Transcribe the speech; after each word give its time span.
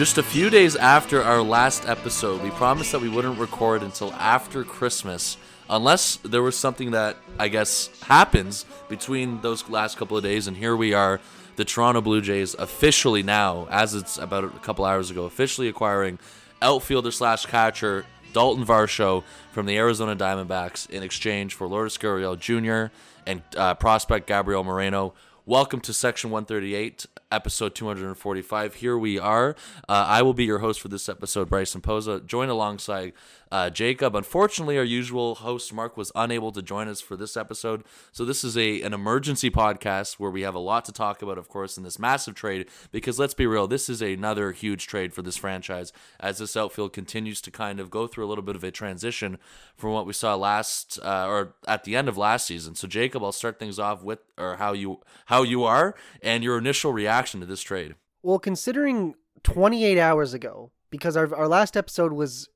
Just 0.00 0.16
a 0.16 0.22
few 0.22 0.48
days 0.48 0.76
after 0.76 1.22
our 1.22 1.42
last 1.42 1.86
episode, 1.86 2.40
we 2.40 2.48
promised 2.52 2.92
that 2.92 3.02
we 3.02 3.10
wouldn't 3.10 3.38
record 3.38 3.82
until 3.82 4.14
after 4.14 4.64
Christmas, 4.64 5.36
unless 5.68 6.16
there 6.24 6.40
was 6.42 6.56
something 6.56 6.92
that 6.92 7.18
I 7.38 7.48
guess 7.48 7.90
happens 8.04 8.64
between 8.88 9.42
those 9.42 9.68
last 9.68 9.98
couple 9.98 10.16
of 10.16 10.22
days. 10.22 10.46
And 10.46 10.56
here 10.56 10.74
we 10.74 10.94
are, 10.94 11.20
the 11.56 11.66
Toronto 11.66 12.00
Blue 12.00 12.22
Jays 12.22 12.54
officially 12.54 13.22
now, 13.22 13.68
as 13.70 13.94
it's 13.94 14.16
about 14.16 14.44
a 14.44 14.48
couple 14.60 14.86
hours 14.86 15.10
ago, 15.10 15.24
officially 15.24 15.68
acquiring 15.68 16.18
outfielder 16.62 17.10
slash 17.10 17.44
catcher 17.44 18.06
Dalton 18.32 18.64
Varsho 18.64 19.22
from 19.52 19.66
the 19.66 19.76
Arizona 19.76 20.16
Diamondbacks 20.16 20.88
in 20.88 21.02
exchange 21.02 21.52
for 21.52 21.66
Lourdes 21.66 21.98
Gurriel 21.98 22.38
Jr. 22.38 22.90
and 23.26 23.42
uh, 23.54 23.74
prospect 23.74 24.26
Gabriel 24.26 24.64
Moreno. 24.64 25.12
Welcome 25.50 25.80
to 25.80 25.92
Section 25.92 26.30
138, 26.30 27.06
episode 27.32 27.74
245. 27.74 28.74
Here 28.74 28.96
we 28.96 29.18
are. 29.18 29.56
Uh, 29.88 30.04
I 30.06 30.22
will 30.22 30.32
be 30.32 30.44
your 30.44 30.60
host 30.60 30.80
for 30.80 30.86
this 30.86 31.08
episode, 31.08 31.50
Bryson 31.50 31.80
Posa, 31.80 32.20
joined 32.20 32.52
alongside 32.52 33.14
uh, 33.50 33.68
Jacob. 33.68 34.14
Unfortunately, 34.14 34.78
our 34.78 34.84
usual 34.84 35.34
host, 35.34 35.72
Mark, 35.72 35.96
was 35.96 36.12
unable 36.14 36.52
to 36.52 36.62
join 36.62 36.86
us 36.86 37.00
for 37.00 37.16
this 37.16 37.36
episode. 37.36 37.82
So 38.12 38.24
this 38.24 38.44
is 38.44 38.56
a 38.56 38.80
an 38.82 38.92
emergency 38.92 39.50
podcast 39.50 40.14
where 40.20 40.30
we 40.30 40.42
have 40.42 40.54
a 40.54 40.60
lot 40.60 40.84
to 40.84 40.92
talk 40.92 41.20
about, 41.20 41.36
of 41.36 41.48
course, 41.48 41.76
in 41.76 41.82
this 41.82 41.98
massive 41.98 42.34
trade. 42.36 42.68
Because 42.92 43.18
let's 43.18 43.34
be 43.34 43.46
real, 43.46 43.66
this 43.66 43.88
is 43.88 44.00
another 44.00 44.52
huge 44.52 44.86
trade 44.86 45.12
for 45.12 45.22
this 45.22 45.36
franchise 45.36 45.92
as 46.20 46.38
this 46.38 46.56
outfield 46.56 46.92
continues 46.92 47.40
to 47.40 47.50
kind 47.50 47.80
of 47.80 47.90
go 47.90 48.06
through 48.06 48.24
a 48.24 48.28
little 48.28 48.44
bit 48.44 48.54
of 48.54 48.62
a 48.62 48.70
transition 48.70 49.36
from 49.76 49.92
what 49.92 50.06
we 50.06 50.12
saw 50.12 50.36
last 50.36 51.00
uh, 51.02 51.26
or 51.26 51.54
at 51.66 51.82
the 51.82 51.96
end 51.96 52.08
of 52.08 52.16
last 52.16 52.46
season. 52.46 52.76
So 52.76 52.86
Jacob, 52.86 53.24
I'll 53.24 53.32
start 53.32 53.58
things 53.58 53.80
off 53.80 54.04
with 54.04 54.20
or 54.38 54.56
how 54.56 54.72
you 54.72 55.00
how 55.26 55.39
you 55.42 55.64
are 55.64 55.94
and 56.22 56.42
your 56.44 56.58
initial 56.58 56.92
reaction 56.92 57.40
to 57.40 57.46
this 57.46 57.62
trade. 57.62 57.94
Well, 58.22 58.38
considering 58.38 59.14
28 59.42 59.98
hours 59.98 60.34
ago, 60.34 60.70
because 60.90 61.16
our 61.16 61.34
our 61.34 61.48
last 61.48 61.76
episode 61.76 62.12
was 62.12 62.48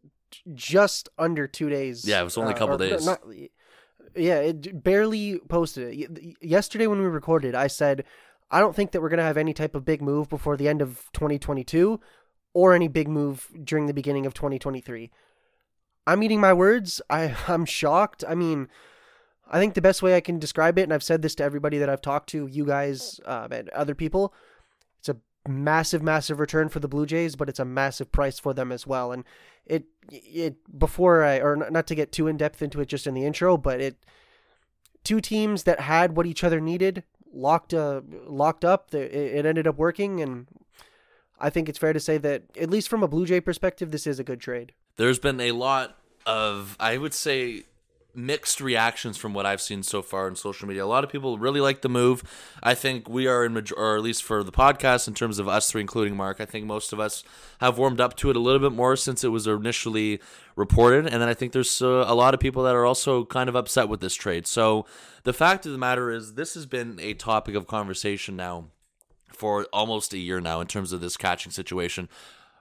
just 0.52 1.08
under 1.18 1.46
two 1.46 1.68
days. 1.68 2.06
Yeah, 2.06 2.20
it 2.20 2.24
was 2.24 2.36
only 2.36 2.52
a 2.52 2.56
uh, 2.56 2.58
couple 2.58 2.74
or- 2.74 2.78
days. 2.78 3.06
not- 3.06 3.22
yeah, 4.16 4.38
it 4.38 4.84
barely 4.84 5.38
posted 5.48 5.98
it. 5.98 6.36
Yesterday 6.40 6.86
when 6.86 7.00
we 7.00 7.06
recorded, 7.06 7.54
I 7.54 7.66
said 7.66 8.04
I 8.50 8.60
don't 8.60 8.76
think 8.76 8.92
that 8.92 9.00
we're 9.00 9.08
gonna 9.08 9.22
have 9.22 9.36
any 9.36 9.54
type 9.54 9.74
of 9.74 9.84
big 9.84 10.02
move 10.02 10.28
before 10.28 10.56
the 10.56 10.68
end 10.68 10.82
of 10.82 11.08
2022, 11.14 12.00
or 12.52 12.74
any 12.74 12.88
big 12.88 13.08
move 13.08 13.48
during 13.64 13.86
the 13.86 13.94
beginning 13.94 14.26
of 14.26 14.34
2023. 14.34 15.10
I'm 16.06 16.22
eating 16.22 16.40
my 16.40 16.52
words. 16.52 17.00
I 17.08 17.34
I'm 17.48 17.64
shocked. 17.64 18.24
I 18.28 18.34
mean. 18.34 18.68
I 19.50 19.58
think 19.58 19.74
the 19.74 19.82
best 19.82 20.02
way 20.02 20.16
I 20.16 20.20
can 20.20 20.38
describe 20.38 20.78
it, 20.78 20.82
and 20.82 20.92
I've 20.92 21.02
said 21.02 21.22
this 21.22 21.34
to 21.36 21.44
everybody 21.44 21.78
that 21.78 21.88
I've 21.88 22.00
talked 22.00 22.30
to, 22.30 22.46
you 22.46 22.64
guys 22.64 23.20
um, 23.26 23.52
and 23.52 23.68
other 23.70 23.94
people, 23.94 24.32
it's 24.98 25.08
a 25.08 25.16
massive, 25.46 26.02
massive 26.02 26.40
return 26.40 26.68
for 26.68 26.80
the 26.80 26.88
Blue 26.88 27.06
Jays, 27.06 27.36
but 27.36 27.48
it's 27.48 27.58
a 27.58 27.64
massive 27.64 28.10
price 28.10 28.38
for 28.38 28.54
them 28.54 28.72
as 28.72 28.86
well. 28.86 29.12
And 29.12 29.24
it, 29.66 29.84
it 30.10 30.56
before 30.78 31.22
I, 31.22 31.40
or 31.40 31.56
not 31.56 31.86
to 31.88 31.94
get 31.94 32.10
too 32.10 32.26
in 32.26 32.36
depth 32.36 32.62
into 32.62 32.80
it, 32.80 32.88
just 32.88 33.06
in 33.06 33.14
the 33.14 33.24
intro, 33.24 33.56
but 33.56 33.80
it, 33.80 33.96
two 35.04 35.20
teams 35.20 35.64
that 35.64 35.80
had 35.80 36.16
what 36.16 36.26
each 36.26 36.42
other 36.42 36.60
needed 36.60 37.04
locked, 37.32 37.74
uh, 37.74 38.00
locked 38.26 38.64
up. 38.64 38.94
It 38.94 39.44
ended 39.44 39.66
up 39.66 39.76
working, 39.76 40.20
and 40.20 40.46
I 41.38 41.50
think 41.50 41.68
it's 41.68 41.78
fair 41.78 41.92
to 41.92 42.00
say 42.00 42.16
that 42.18 42.44
at 42.58 42.70
least 42.70 42.88
from 42.88 43.02
a 43.02 43.08
Blue 43.08 43.26
Jay 43.26 43.40
perspective, 43.40 43.90
this 43.90 44.06
is 44.06 44.18
a 44.18 44.24
good 44.24 44.40
trade. 44.40 44.72
There's 44.96 45.18
been 45.18 45.40
a 45.40 45.52
lot 45.52 45.98
of, 46.24 46.76
I 46.80 46.96
would 46.96 47.12
say, 47.12 47.64
mixed 48.14 48.60
reactions 48.60 49.16
from 49.16 49.34
what 49.34 49.46
I've 49.46 49.60
seen 49.60 49.82
so 49.82 50.02
far 50.02 50.28
in 50.28 50.36
social 50.36 50.68
media. 50.68 50.84
A 50.84 50.86
lot 50.86 51.04
of 51.04 51.10
people 51.10 51.38
really 51.38 51.60
like 51.60 51.82
the 51.82 51.88
move. 51.88 52.22
I 52.62 52.74
think 52.74 53.08
we 53.08 53.26
are 53.26 53.44
in, 53.44 53.56
or 53.76 53.96
at 53.96 54.02
least 54.02 54.22
for 54.22 54.42
the 54.42 54.52
podcast, 54.52 55.08
in 55.08 55.14
terms 55.14 55.38
of 55.38 55.48
us 55.48 55.70
three, 55.70 55.80
including 55.80 56.16
Mark, 56.16 56.40
I 56.40 56.44
think 56.44 56.66
most 56.66 56.92
of 56.92 57.00
us 57.00 57.24
have 57.60 57.78
warmed 57.78 58.00
up 58.00 58.16
to 58.18 58.30
it 58.30 58.36
a 58.36 58.40
little 58.40 58.60
bit 58.60 58.72
more 58.72 58.96
since 58.96 59.24
it 59.24 59.28
was 59.28 59.46
initially 59.46 60.20
reported. 60.56 61.06
And 61.06 61.20
then 61.20 61.28
I 61.28 61.34
think 61.34 61.52
there's 61.52 61.82
uh, 61.82 62.04
a 62.06 62.14
lot 62.14 62.34
of 62.34 62.40
people 62.40 62.62
that 62.64 62.74
are 62.74 62.86
also 62.86 63.24
kind 63.24 63.48
of 63.48 63.56
upset 63.56 63.88
with 63.88 64.00
this 64.00 64.14
trade. 64.14 64.46
So 64.46 64.86
the 65.24 65.32
fact 65.32 65.66
of 65.66 65.72
the 65.72 65.78
matter 65.78 66.10
is, 66.10 66.34
this 66.34 66.54
has 66.54 66.66
been 66.66 66.98
a 67.00 67.14
topic 67.14 67.54
of 67.54 67.66
conversation 67.66 68.36
now 68.36 68.66
for 69.32 69.64
almost 69.72 70.14
a 70.14 70.18
year 70.18 70.40
now 70.40 70.60
in 70.60 70.66
terms 70.66 70.92
of 70.92 71.00
this 71.00 71.16
catching 71.16 71.50
situation. 71.50 72.08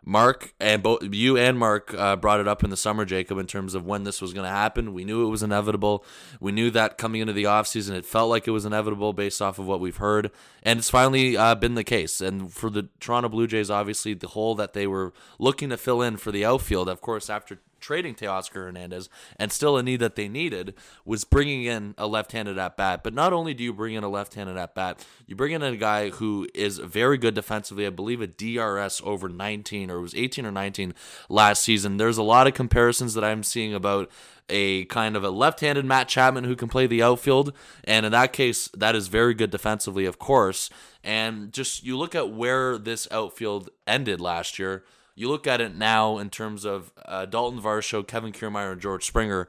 Mark 0.06 0.54
and 0.60 0.84
both 0.84 1.04
you 1.04 1.38
and 1.38 1.58
Mark 1.58 1.94
uh, 1.94 2.16
brought 2.16 2.40
it 2.40 2.48
up 2.48 2.64
in 2.64 2.70
the 2.70 2.78
summer, 2.78 3.06
Jacob, 3.06 3.38
in 3.38 3.48
terms 3.48 3.74
of 3.74 3.86
when 3.86 4.04
this 4.04 4.22
was 4.22 4.34
going 4.34 4.46
to 4.46 4.52
happen. 4.52 4.94
We 4.94 5.06
knew 5.06 5.26
it 5.26 5.30
was 5.30 5.44
inevitable. 5.44 6.04
We 6.40 6.52
knew 6.52 6.70
that 6.72 6.98
coming 6.98 7.22
into 7.22 7.34
the 7.34 7.46
offseason, 7.46 7.96
it 7.96 8.06
felt 8.06 8.30
like 8.30 8.48
it 8.48 8.52
was 8.52 8.66
inevitable 8.66 9.14
based 9.14 9.42
off 9.42 9.60
of 9.60 9.68
what 9.68 9.80
we've 9.80 9.98
heard. 9.98 10.32
And 10.62 10.80
it's 10.80 10.90
finally 10.90 11.38
uh, 11.38 11.56
been 11.56 11.76
the 11.76 11.84
case. 11.84 12.22
And 12.22 12.52
for 12.52 12.70
the 12.70 12.90
Toronto 13.00 13.30
Blue 13.30 13.48
Jays, 13.48 13.72
obviously, 13.72 14.14
the 14.14 14.28
hole 14.28 14.56
that 14.56 14.74
they 14.74 14.88
were 14.88 15.14
looking 15.40 15.70
to 15.70 15.78
fill 15.78 16.02
in 16.02 16.18
for 16.18 16.32
the 16.32 16.46
outfield, 16.46 16.90
of 16.90 17.02
course, 17.02 17.30
after 17.30 17.60
trading 17.84 18.16
Teoscar 18.16 18.66
Hernandez 18.66 19.10
and 19.38 19.52
still 19.52 19.78
a 19.78 19.84
need 19.84 20.00
that 20.00 20.16
they 20.16 20.28
needed 20.28 20.74
was 21.06 21.26
bringing 21.26 21.66
in 21.66 21.94
a 21.98 22.08
left-handed 22.08 22.58
at 22.58 22.78
bat. 22.78 23.04
But 23.04 23.14
not 23.14 23.34
only 23.34 23.54
do 23.54 23.64
you 23.64 23.74
bring 23.74 23.94
in 23.94 24.04
a 24.04 24.10
left-handed 24.10 24.58
at 24.58 24.74
bat, 24.74 25.06
you 25.28 25.36
bring 25.36 25.52
in 25.52 25.62
a 25.62 25.76
guy 25.76 26.10
who 26.10 26.48
is 26.56 26.80
very 26.80 27.18
good 27.18 27.36
defensively. 27.36 27.86
I 27.86 27.92
believe 27.92 28.22
a 28.22 28.28
DRS 28.28 29.02
over 29.04 29.30
19 29.30 29.92
or 29.92 30.00
was 30.00 30.16
18 30.16 30.46
or 30.46 30.52
19 30.52 30.94
last 31.30 31.62
season. 31.62 31.98
There's 31.98 32.18
a 32.18 32.24
lot 32.24 32.48
of 32.48 32.54
comparisons 32.54 33.14
that 33.14 33.24
I'm 33.24 33.44
seeing 33.44 33.74
about 33.74 34.10
a 34.50 34.86
kind 34.86 35.16
of 35.16 35.24
a 35.24 35.30
left-handed 35.30 35.86
Matt 35.86 36.08
Chapman 36.08 36.44
who 36.44 36.56
can 36.56 36.68
play 36.68 36.86
the 36.86 37.02
outfield, 37.02 37.54
and 37.84 38.06
in 38.06 38.12
that 38.12 38.34
case, 38.34 38.70
that 38.76 38.96
is 38.96 39.08
very 39.08 39.34
good 39.34 39.52
defensively, 39.52 40.06
of 40.06 40.20
course. 40.20 40.70
And 41.04 41.52
just 41.52 41.84
you 41.84 41.98
look 41.98 42.14
at 42.16 42.32
where 42.32 42.78
this 42.78 43.08
outfield 43.12 43.70
ended 43.88 44.20
last 44.22 44.60
year. 44.60 44.84
You 45.16 45.30
look 45.30 45.46
at 45.46 45.62
it 45.62 45.76
now 45.76 46.18
in 46.18 46.30
terms 46.30 46.66
of 46.66 46.92
uh, 47.06 47.26
Dalton 47.26 47.62
Varsho, 47.62 48.06
Kevin 48.06 48.32
Kiermaier, 48.32 48.72
and 48.72 48.82
George 48.82 49.06
Springer. 49.06 49.48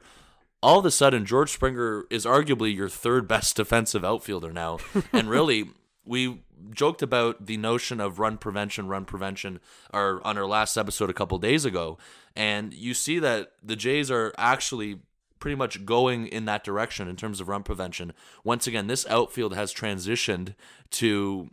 All 0.61 0.79
of 0.79 0.85
a 0.85 0.91
sudden, 0.91 1.25
George 1.25 1.51
Springer 1.51 2.05
is 2.09 2.25
arguably 2.25 2.75
your 2.75 2.89
third 2.89 3.27
best 3.27 3.55
defensive 3.57 4.05
outfielder 4.05 4.53
now. 4.53 4.79
and 5.13 5.29
really, 5.29 5.69
we 6.05 6.41
joked 6.71 7.01
about 7.01 7.45
the 7.45 7.57
notion 7.57 7.99
of 7.99 8.19
run 8.19 8.37
prevention, 8.37 8.87
run 8.87 9.05
prevention, 9.05 9.59
or 9.93 10.21
on 10.25 10.37
our 10.37 10.45
last 10.45 10.77
episode 10.77 11.09
a 11.09 11.13
couple 11.13 11.37
days 11.37 11.65
ago. 11.65 11.97
And 12.35 12.73
you 12.73 12.93
see 12.93 13.19
that 13.19 13.53
the 13.63 13.75
Jays 13.75 14.11
are 14.11 14.33
actually 14.37 14.99
pretty 15.39 15.55
much 15.55 15.85
going 15.85 16.27
in 16.27 16.45
that 16.45 16.63
direction 16.63 17.07
in 17.07 17.15
terms 17.15 17.39
of 17.39 17.47
run 17.47 17.63
prevention. 17.63 18.13
Once 18.43 18.67
again, 18.67 18.87
this 18.87 19.05
outfield 19.07 19.53
has 19.53 19.73
transitioned 19.73 20.55
to 20.91 21.49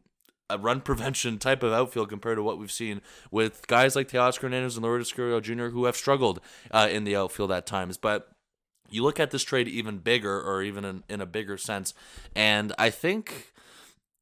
a 0.52 0.58
run 0.58 0.80
prevention 0.80 1.38
type 1.38 1.62
of 1.62 1.72
outfield 1.72 2.08
compared 2.08 2.36
to 2.36 2.42
what 2.42 2.58
we've 2.58 2.72
seen 2.72 3.00
with 3.30 3.66
guys 3.66 3.96
like 3.96 4.08
Teoscar 4.08 4.42
Hernandez 4.42 4.76
and 4.76 4.84
Lourdes 4.84 5.12
Gurriel 5.12 5.42
Jr. 5.42 5.74
who 5.74 5.86
have 5.86 5.96
struggled 5.96 6.40
uh, 6.70 6.88
in 6.90 7.04
the 7.04 7.16
outfield 7.16 7.50
at 7.52 7.66
times. 7.66 7.96
But 7.96 8.28
you 8.90 9.02
look 9.02 9.18
at 9.18 9.30
this 9.30 9.42
trade 9.42 9.68
even 9.68 9.98
bigger 9.98 10.40
or 10.40 10.62
even 10.62 10.84
in, 10.84 11.02
in 11.08 11.20
a 11.20 11.26
bigger 11.26 11.56
sense, 11.56 11.94
and 12.34 12.72
I 12.78 12.90
think 12.90 13.51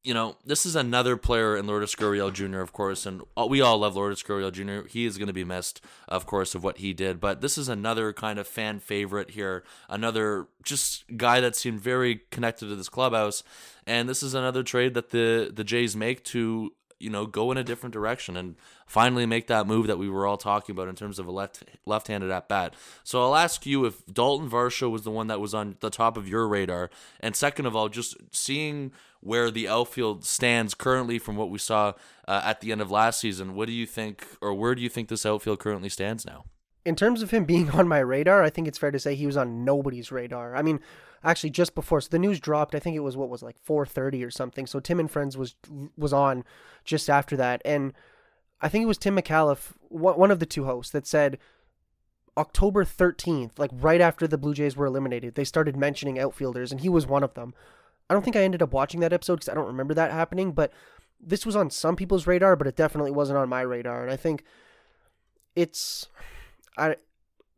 you 0.03 0.13
know, 0.13 0.35
this 0.43 0.65
is 0.65 0.75
another 0.75 1.15
player 1.15 1.55
in 1.55 1.67
Lourdes 1.67 1.95
Gurriel 1.95 2.33
Jr., 2.33 2.61
of 2.61 2.73
course, 2.73 3.05
and 3.05 3.21
uh, 3.37 3.45
we 3.47 3.61
all 3.61 3.77
love 3.79 3.95
Lourdes 3.95 4.23
Gurriel 4.23 4.51
Jr. 4.51 4.87
He 4.87 5.05
is 5.05 5.17
going 5.17 5.27
to 5.27 5.33
be 5.33 5.43
missed, 5.43 5.79
of 6.07 6.25
course, 6.25 6.55
of 6.55 6.63
what 6.63 6.79
he 6.79 6.93
did. 6.93 7.19
But 7.19 7.41
this 7.41 7.57
is 7.57 7.69
another 7.69 8.11
kind 8.11 8.39
of 8.39 8.47
fan 8.47 8.79
favorite 8.79 9.31
here, 9.31 9.63
another 9.89 10.47
just 10.63 11.05
guy 11.17 11.39
that 11.41 11.55
seemed 11.55 11.81
very 11.81 12.21
connected 12.31 12.67
to 12.69 12.75
this 12.75 12.89
clubhouse, 12.89 13.43
and 13.85 14.09
this 14.09 14.23
is 14.23 14.33
another 14.33 14.63
trade 14.63 14.95
that 14.95 15.09
the 15.11 15.51
the 15.53 15.63
Jays 15.63 15.95
make 15.95 16.23
to 16.25 16.73
you 17.01 17.09
know 17.09 17.25
go 17.25 17.51
in 17.51 17.57
a 17.57 17.63
different 17.63 17.93
direction 17.93 18.37
and 18.37 18.55
finally 18.85 19.25
make 19.25 19.47
that 19.47 19.67
move 19.67 19.87
that 19.87 19.97
we 19.97 20.09
were 20.09 20.25
all 20.25 20.37
talking 20.37 20.73
about 20.73 20.87
in 20.87 20.95
terms 20.95 21.19
of 21.19 21.27
a 21.27 21.31
left 21.31 21.63
left-handed 21.85 22.29
at 22.31 22.47
bat. 22.47 22.73
So 23.03 23.21
I'll 23.21 23.35
ask 23.35 23.65
you 23.65 23.85
if 23.85 24.05
Dalton 24.05 24.49
Varsho 24.49 24.89
was 24.89 25.03
the 25.03 25.11
one 25.11 25.27
that 25.27 25.39
was 25.39 25.53
on 25.53 25.77
the 25.79 25.89
top 25.89 26.17
of 26.17 26.27
your 26.27 26.47
radar, 26.47 26.89
and 27.19 27.35
second 27.35 27.65
of 27.65 27.75
all, 27.75 27.89
just 27.89 28.15
seeing 28.31 28.91
where 29.19 29.51
the 29.51 29.67
outfield 29.67 30.25
stands 30.25 30.73
currently 30.73 31.19
from 31.19 31.35
what 31.35 31.49
we 31.49 31.59
saw 31.59 31.93
uh, 32.27 32.41
at 32.43 32.61
the 32.61 32.71
end 32.71 32.81
of 32.81 32.89
last 32.89 33.19
season. 33.19 33.55
What 33.55 33.67
do 33.67 33.73
you 33.73 33.85
think, 33.85 34.25
or 34.41 34.53
where 34.53 34.73
do 34.73 34.81
you 34.81 34.89
think 34.89 35.09
this 35.09 35.25
outfield 35.25 35.59
currently 35.59 35.89
stands 35.89 36.25
now? 36.25 36.45
in 36.85 36.95
terms 36.95 37.21
of 37.21 37.31
him 37.31 37.45
being 37.45 37.69
on 37.71 37.87
my 37.87 37.99
radar, 37.99 38.43
I 38.43 38.49
think 38.49 38.67
it's 38.67 38.77
fair 38.77 38.91
to 38.91 38.99
say 38.99 39.15
he 39.15 39.25
was 39.25 39.37
on 39.37 39.63
nobody's 39.63 40.11
radar. 40.11 40.55
I 40.55 40.61
mean, 40.61 40.79
actually, 41.23 41.49
just 41.51 41.75
before 41.75 42.01
so 42.01 42.07
the 42.09 42.19
news 42.19 42.39
dropped, 42.39 42.75
I 42.75 42.79
think 42.79 42.95
it 42.95 43.01
was 43.01 43.17
what 43.17 43.29
was 43.29 43.43
like 43.43 43.57
four 43.59 43.85
thirty 43.85 44.23
or 44.23 44.31
something. 44.31 44.65
So 44.67 44.79
Tim 44.79 44.99
and 44.99 45.09
Friends 45.09 45.37
was 45.37 45.55
was 45.97 46.13
on 46.13 46.43
just 46.83 47.09
after 47.09 47.37
that, 47.37 47.61
and 47.65 47.93
I 48.61 48.69
think 48.69 48.83
it 48.83 48.87
was 48.87 48.97
Tim 48.97 49.17
McAuliffe, 49.17 49.73
one 49.89 50.31
of 50.31 50.39
the 50.39 50.45
two 50.45 50.65
hosts, 50.65 50.91
that 50.91 51.07
said 51.07 51.37
October 52.37 52.85
thirteenth, 52.85 53.59
like 53.59 53.71
right 53.73 54.01
after 54.01 54.27
the 54.27 54.37
Blue 54.37 54.53
Jays 54.53 54.75
were 54.75 54.85
eliminated, 54.85 55.35
they 55.35 55.43
started 55.43 55.75
mentioning 55.75 56.19
outfielders, 56.19 56.71
and 56.71 56.81
he 56.81 56.89
was 56.89 57.07
one 57.07 57.23
of 57.23 57.33
them. 57.33 57.53
I 58.09 58.13
don't 58.13 58.23
think 58.23 58.35
I 58.35 58.43
ended 58.43 58.61
up 58.61 58.73
watching 58.73 58.99
that 58.99 59.13
episode 59.13 59.35
because 59.35 59.49
I 59.49 59.53
don't 59.53 59.67
remember 59.67 59.93
that 59.93 60.11
happening, 60.11 60.51
but 60.51 60.71
this 61.19 61.45
was 61.45 61.55
on 61.55 61.69
some 61.69 61.95
people's 61.95 62.27
radar, 62.27 62.55
but 62.55 62.67
it 62.67 62.75
definitely 62.75 63.11
wasn't 63.11 63.37
on 63.37 63.49
my 63.49 63.61
radar, 63.61 64.03
and 64.03 64.11
I 64.11 64.17
think 64.17 64.43
it's 65.55 66.07
I 66.77 66.95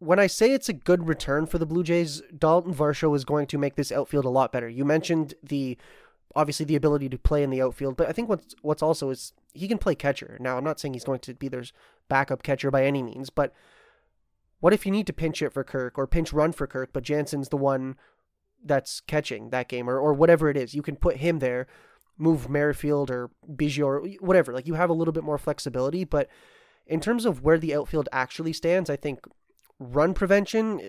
when 0.03 0.19
I 0.19 0.27
say 0.27 0.51
it's 0.51 0.69
a 0.69 0.73
good 0.73 1.07
return 1.07 1.45
for 1.45 1.57
the 1.57 1.65
Blue 1.65 1.83
Jays, 1.83 2.21
Dalton 2.37 2.73
Varsho 2.73 3.15
is 3.15 3.23
going 3.23 3.47
to 3.47 3.57
make 3.57 3.75
this 3.75 3.91
outfield 3.91 4.25
a 4.25 4.29
lot 4.29 4.51
better. 4.51 4.67
You 4.67 4.83
mentioned 4.85 5.33
the 5.41 5.77
obviously 6.35 6.65
the 6.65 6.75
ability 6.75 7.09
to 7.09 7.17
play 7.17 7.43
in 7.43 7.51
the 7.51 7.61
outfield, 7.61 7.95
but 7.95 8.09
I 8.09 8.11
think 8.11 8.27
what's 8.27 8.55
what's 8.61 8.83
also 8.83 9.09
is 9.09 9.33
he 9.53 9.67
can 9.67 9.77
play 9.77 9.95
catcher. 9.95 10.37
Now, 10.39 10.57
I'm 10.57 10.63
not 10.63 10.79
saying 10.79 10.93
he's 10.93 11.03
going 11.03 11.19
to 11.19 11.33
be 11.33 11.47
their 11.47 11.63
backup 12.09 12.43
catcher 12.43 12.69
by 12.69 12.85
any 12.85 13.01
means. 13.01 13.29
But 13.29 13.53
what 14.59 14.73
if 14.73 14.85
you 14.85 14.91
need 14.91 15.07
to 15.07 15.13
pinch 15.13 15.41
it 15.41 15.53
for 15.53 15.63
Kirk 15.63 15.97
or 15.97 16.07
pinch 16.07 16.33
run 16.33 16.51
for 16.51 16.67
Kirk, 16.67 16.89
but 16.91 17.03
Jansen's 17.03 17.49
the 17.49 17.57
one 17.57 17.95
that's 18.63 19.01
catching 19.01 19.49
that 19.49 19.67
game 19.67 19.89
or, 19.89 19.97
or 19.97 20.13
whatever 20.13 20.49
it 20.49 20.57
is? 20.57 20.73
You 20.73 20.81
can 20.81 20.95
put 20.95 21.17
him 21.17 21.39
there, 21.39 21.67
move 22.17 22.49
Merrifield 22.49 23.09
or 23.09 23.29
Biggio 23.49 23.85
or 23.85 24.01
whatever. 24.19 24.53
Like 24.53 24.67
you 24.67 24.73
have 24.73 24.89
a 24.89 24.93
little 24.93 25.11
bit 25.13 25.23
more 25.23 25.37
flexibility. 25.37 26.03
But 26.03 26.29
in 26.87 26.99
terms 26.99 27.25
of 27.25 27.41
where 27.41 27.57
the 27.57 27.73
outfield 27.73 28.09
actually 28.11 28.53
stands, 28.53 28.89
I 28.89 28.95
think 28.95 29.19
run 29.91 30.13
prevention, 30.13 30.79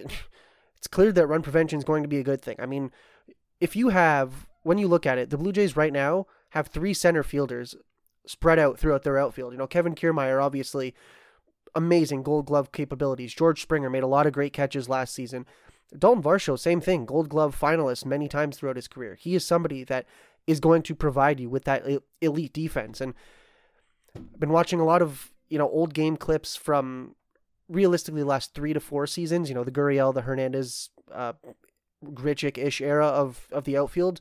it's 0.77 0.87
clear 0.87 1.13
that 1.13 1.27
run 1.27 1.43
prevention 1.43 1.79
is 1.79 1.85
going 1.85 2.03
to 2.03 2.09
be 2.09 2.19
a 2.19 2.25
good 2.25 2.43
thing. 2.43 2.57
I 2.59 2.67
mean, 2.67 2.91
if 3.61 3.75
you 3.77 3.89
have, 3.89 4.47
when 4.63 4.79
you 4.79 4.89
look 4.89 5.07
at 5.07 5.19
it, 5.19 5.31
the 5.31 5.39
Blue 5.39 5.53
Jays 5.53 5.77
right 5.77 5.93
now 5.93 6.27
have 6.51 6.69
three 6.69 6.95
center 6.95 7.23
fielders 7.23 7.75
spread 8.27 8.59
out 8.59 8.79
throughout 8.79 9.03
their 9.03 9.19
outfield. 9.19 9.53
You 9.53 9.59
know, 9.59 9.67
Kevin 9.67 9.95
Kiermaier, 9.95 10.43
obviously, 10.43 10.95
amazing 11.75 12.23
gold 12.23 12.47
glove 12.47 12.73
capabilities. 12.73 13.35
George 13.35 13.61
Springer 13.61 13.91
made 13.91 14.03
a 14.03 14.09
lot 14.09 14.27
of 14.27 14.33
great 14.33 14.53
catches 14.53 14.89
last 14.89 15.15
season. 15.15 15.47
Dalton 15.97 16.23
Varsho, 16.23 16.59
same 16.59 16.81
thing, 16.81 17.05
gold 17.05 17.29
glove 17.29 17.59
finalist 17.59 18.05
many 18.05 18.29
times 18.29 18.57
throughout 18.57 18.77
his 18.77 18.89
career. 18.89 19.17
He 19.21 19.35
is 19.35 19.45
somebody 19.45 19.85
that 19.85 20.07
is 20.47 20.61
going 20.61 20.83
to 20.83 20.95
provide 20.95 21.41
you 21.41 21.49
with 21.49 21.65
that 21.65 21.85
elite 22.21 22.53
defense. 22.53 23.01
And 23.01 23.15
I've 24.17 24.41
been 24.41 24.51
watching 24.53 24.81
a 24.81 24.85
lot 24.85 25.03
of, 25.03 25.33
you 25.49 25.59
know, 25.59 25.69
old 25.69 25.95
game 25.95 26.17
clips 26.17 26.57
from 26.57 27.15
realistically 27.69 28.23
last 28.23 28.55
three 28.55 28.73
to 28.73 28.81
four 28.81 29.07
seasons, 29.07 29.49
you 29.49 29.55
know, 29.55 29.65
the 29.65 29.71
Gurriel, 29.71 30.13
the 30.13 30.23
Hernandez, 30.23 30.91
uh, 31.13 31.35
Grichuk-ish 32.05 32.81
era 32.81 33.07
of, 33.07 33.49
of 33.51 33.65
the 33.65 33.77
outfield 33.77 34.21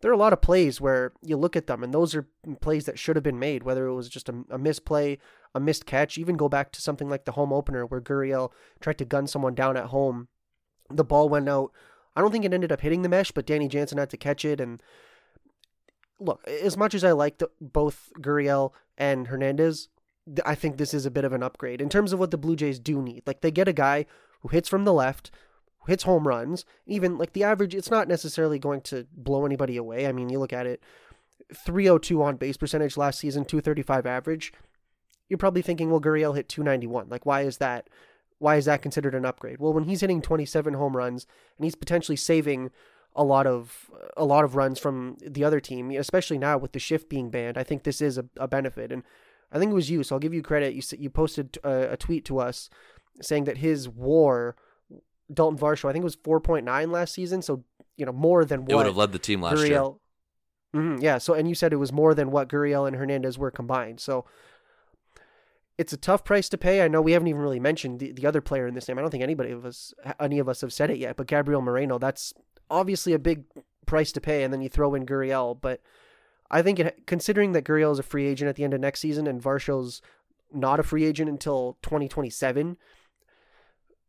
there 0.00 0.10
are 0.10 0.14
a 0.14 0.18
lot 0.18 0.32
of 0.32 0.40
plays 0.40 0.80
where 0.80 1.12
you 1.22 1.36
look 1.36 1.56
at 1.56 1.66
them 1.66 1.82
and 1.82 1.92
those 1.92 2.14
are 2.14 2.28
plays 2.60 2.84
that 2.84 2.98
should 2.98 3.16
have 3.16 3.22
been 3.22 3.38
made, 3.38 3.62
whether 3.62 3.86
it 3.86 3.94
was 3.94 4.08
just 4.08 4.28
a, 4.28 4.44
a 4.50 4.58
misplay, 4.58 5.18
a 5.54 5.60
missed 5.60 5.86
catch, 5.86 6.16
even 6.18 6.36
go 6.36 6.48
back 6.48 6.70
to 6.72 6.80
something 6.80 7.08
like 7.08 7.24
the 7.24 7.32
home 7.32 7.52
opener 7.52 7.84
where 7.84 8.00
Gurriel 8.00 8.52
tried 8.80 8.98
to 8.98 9.04
gun 9.04 9.26
someone 9.26 9.54
down 9.54 9.76
at 9.76 9.86
home. 9.86 10.28
The 10.90 11.04
ball 11.04 11.28
went 11.28 11.48
out. 11.48 11.72
I 12.14 12.20
don't 12.20 12.30
think 12.30 12.44
it 12.44 12.54
ended 12.54 12.72
up 12.72 12.80
hitting 12.80 13.02
the 13.02 13.08
mesh, 13.08 13.32
but 13.32 13.46
Danny 13.46 13.68
Jansen 13.68 13.98
had 13.98 14.10
to 14.10 14.16
catch 14.16 14.44
it. 14.44 14.60
And 14.60 14.82
look, 16.20 16.46
as 16.46 16.76
much 16.76 16.94
as 16.94 17.02
I 17.02 17.12
liked 17.12 17.42
both 17.60 18.12
Gurriel 18.20 18.72
and 18.96 19.26
Hernandez, 19.26 19.88
I 20.44 20.54
think 20.54 20.76
this 20.76 20.94
is 20.94 21.06
a 21.06 21.10
bit 21.10 21.24
of 21.24 21.32
an 21.32 21.42
upgrade 21.42 21.80
in 21.80 21.88
terms 21.88 22.12
of 22.12 22.18
what 22.18 22.30
the 22.30 22.38
Blue 22.38 22.56
Jays 22.56 22.78
do 22.78 23.00
need. 23.02 23.22
Like 23.26 23.40
they 23.40 23.50
get 23.50 23.68
a 23.68 23.72
guy 23.72 24.06
who 24.40 24.48
hits 24.48 24.68
from 24.68 24.84
the 24.84 24.92
left, 24.92 25.30
who 25.80 25.92
hits 25.92 26.04
home 26.04 26.26
runs. 26.26 26.64
Even 26.86 27.18
like 27.18 27.32
the 27.32 27.44
average, 27.44 27.74
it's 27.74 27.90
not 27.90 28.08
necessarily 28.08 28.58
going 28.58 28.80
to 28.82 29.06
blow 29.12 29.46
anybody 29.46 29.76
away. 29.76 30.06
I 30.06 30.12
mean, 30.12 30.28
you 30.28 30.38
look 30.38 30.52
at 30.52 30.66
it 30.66 30.82
302 31.54 32.22
on 32.22 32.36
base 32.36 32.56
percentage 32.56 32.96
last 32.96 33.18
season, 33.18 33.44
235 33.44 34.06
average. 34.06 34.52
You're 35.28 35.38
probably 35.38 35.62
thinking, 35.62 35.90
well, 35.90 36.00
Gurriel 36.00 36.36
hit 36.36 36.48
291. 36.48 37.08
Like, 37.08 37.26
why 37.26 37.42
is 37.42 37.58
that? 37.58 37.88
Why 38.38 38.56
is 38.56 38.66
that 38.66 38.82
considered 38.82 39.14
an 39.14 39.24
upgrade? 39.24 39.58
Well, 39.58 39.72
when 39.72 39.84
he's 39.84 40.00
hitting 40.00 40.22
27 40.22 40.74
home 40.74 40.96
runs 40.96 41.26
and 41.56 41.64
he's 41.64 41.74
potentially 41.74 42.16
saving 42.16 42.70
a 43.16 43.24
lot 43.24 43.48
of 43.48 43.90
a 44.16 44.24
lot 44.24 44.44
of 44.44 44.54
runs 44.54 44.78
from 44.78 45.16
the 45.20 45.42
other 45.42 45.58
team, 45.58 45.90
especially 45.90 46.38
now 46.38 46.56
with 46.56 46.72
the 46.72 46.78
shift 46.78 47.08
being 47.08 47.30
banned, 47.30 47.58
I 47.58 47.64
think 47.64 47.82
this 47.82 48.00
is 48.00 48.16
a, 48.16 48.26
a 48.36 48.46
benefit. 48.46 48.92
And 48.92 49.02
I 49.50 49.58
think 49.58 49.70
it 49.70 49.74
was 49.74 49.90
you, 49.90 50.02
so 50.02 50.16
I'll 50.16 50.20
give 50.20 50.34
you 50.34 50.42
credit. 50.42 50.74
You 50.74 50.82
you 50.98 51.10
posted 51.10 51.58
a, 51.64 51.92
a 51.92 51.96
tweet 51.96 52.24
to 52.26 52.38
us 52.38 52.68
saying 53.20 53.44
that 53.44 53.58
his 53.58 53.88
WAR 53.88 54.56
Dalton 55.32 55.58
Varsho. 55.58 55.88
I 55.88 55.92
think 55.92 56.02
it 56.02 56.04
was 56.04 56.16
4.9 56.16 56.90
last 56.90 57.14
season, 57.14 57.42
so 57.42 57.64
you 57.96 58.06
know 58.06 58.12
more 58.12 58.44
than 58.44 58.64
what 58.64 58.72
it 58.72 58.76
would 58.76 58.86
have 58.86 58.96
led 58.96 59.12
the 59.12 59.18
team 59.18 59.42
last 59.42 59.58
Gurriel, 59.58 59.98
year. 60.74 60.82
Mm-hmm, 60.82 61.02
yeah. 61.02 61.18
So 61.18 61.34
and 61.34 61.48
you 61.48 61.54
said 61.54 61.72
it 61.72 61.76
was 61.76 61.92
more 61.92 62.14
than 62.14 62.30
what 62.30 62.48
Gurriel 62.48 62.86
and 62.86 62.96
Hernandez 62.96 63.38
were 63.38 63.50
combined. 63.50 64.00
So 64.00 64.24
it's 65.76 65.92
a 65.92 65.96
tough 65.96 66.24
price 66.24 66.48
to 66.48 66.58
pay. 66.58 66.82
I 66.82 66.88
know 66.88 67.00
we 67.00 67.12
haven't 67.12 67.28
even 67.28 67.40
really 67.40 67.60
mentioned 67.60 68.00
the, 68.00 68.12
the 68.12 68.26
other 68.26 68.40
player 68.40 68.66
in 68.66 68.74
this 68.74 68.88
name. 68.88 68.98
I 68.98 69.00
don't 69.00 69.10
think 69.10 69.22
anybody 69.22 69.52
of 69.52 69.64
us, 69.64 69.94
any 70.20 70.38
of 70.38 70.48
us, 70.48 70.60
have 70.60 70.72
said 70.72 70.90
it 70.90 70.98
yet. 70.98 71.16
But 71.16 71.28
Gabriel 71.28 71.62
Moreno, 71.62 71.98
that's 71.98 72.32
obviously 72.70 73.12
a 73.12 73.18
big 73.18 73.44
price 73.86 74.12
to 74.12 74.20
pay, 74.20 74.42
and 74.42 74.52
then 74.52 74.60
you 74.60 74.68
throw 74.68 74.94
in 74.94 75.06
Gurriel. 75.06 75.58
But 75.60 75.80
I 76.50 76.62
think 76.62 76.80
it, 76.80 77.06
considering 77.06 77.52
that 77.52 77.64
Gurriel 77.64 77.92
is 77.92 77.98
a 77.98 78.02
free 78.02 78.26
agent 78.26 78.48
at 78.48 78.56
the 78.56 78.64
end 78.64 78.74
of 78.74 78.80
next 78.80 79.00
season 79.00 79.26
and 79.26 79.42
Varsho's 79.42 80.00
not 80.52 80.80
a 80.80 80.82
free 80.82 81.04
agent 81.04 81.28
until 81.28 81.76
2027 81.82 82.76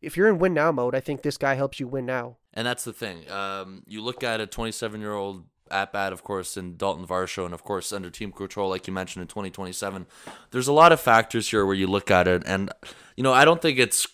if 0.01 0.15
you're 0.15 0.30
in 0.30 0.39
win 0.39 0.53
now 0.53 0.71
mode, 0.71 0.95
I 0.95 1.00
think 1.00 1.21
this 1.21 1.38
guy 1.38 1.56
helps 1.56 1.80
you 1.80 1.88
win 1.88 2.06
now. 2.06 2.38
And 2.53 2.65
that's 2.65 2.83
the 2.83 2.94
thing. 2.94 3.30
Um, 3.30 3.83
you 3.88 4.01
look 4.01 4.24
at 4.24 4.41
a 4.41 4.47
27 4.47 5.01
year 5.01 5.13
old 5.13 5.45
at 5.71 5.94
bat, 5.94 6.13
of 6.13 6.24
course, 6.24 6.57
in 6.57 6.77
Dalton 6.77 7.06
Varsho, 7.06 7.45
and 7.45 7.53
of 7.53 7.63
course 7.63 7.91
under 7.91 8.09
team 8.09 8.31
control, 8.31 8.69
like 8.69 8.88
you 8.88 8.94
mentioned 8.94 9.21
in 9.21 9.27
2027. 9.27 10.07
There's 10.51 10.68
a 10.68 10.74
lot 10.74 10.92
of 10.92 11.00
factors 11.00 11.50
here 11.50 11.65
where 11.65 11.75
you 11.75 11.88
look 11.88 12.09
at 12.09 12.27
it, 12.27 12.44
and 12.45 12.71
you 13.15 13.24
know 13.24 13.33
I 13.33 13.45
don't 13.45 13.62
think 13.62 13.77
it's. 13.77 14.07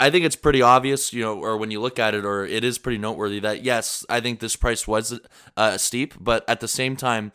I 0.00 0.10
think 0.10 0.24
it's 0.24 0.34
pretty 0.34 0.60
obvious, 0.60 1.12
you 1.12 1.22
know, 1.22 1.38
or 1.38 1.56
when 1.56 1.70
you 1.70 1.80
look 1.80 2.00
at 2.00 2.16
it, 2.16 2.24
or 2.24 2.44
it 2.44 2.64
is 2.64 2.78
pretty 2.78 2.98
noteworthy 2.98 3.38
that 3.40 3.62
yes, 3.62 4.04
I 4.08 4.20
think 4.20 4.40
this 4.40 4.56
price 4.56 4.88
was 4.88 5.20
uh, 5.56 5.78
steep, 5.78 6.14
but 6.18 6.44
at 6.48 6.60
the 6.60 6.66
same 6.66 6.96
time, 6.96 7.32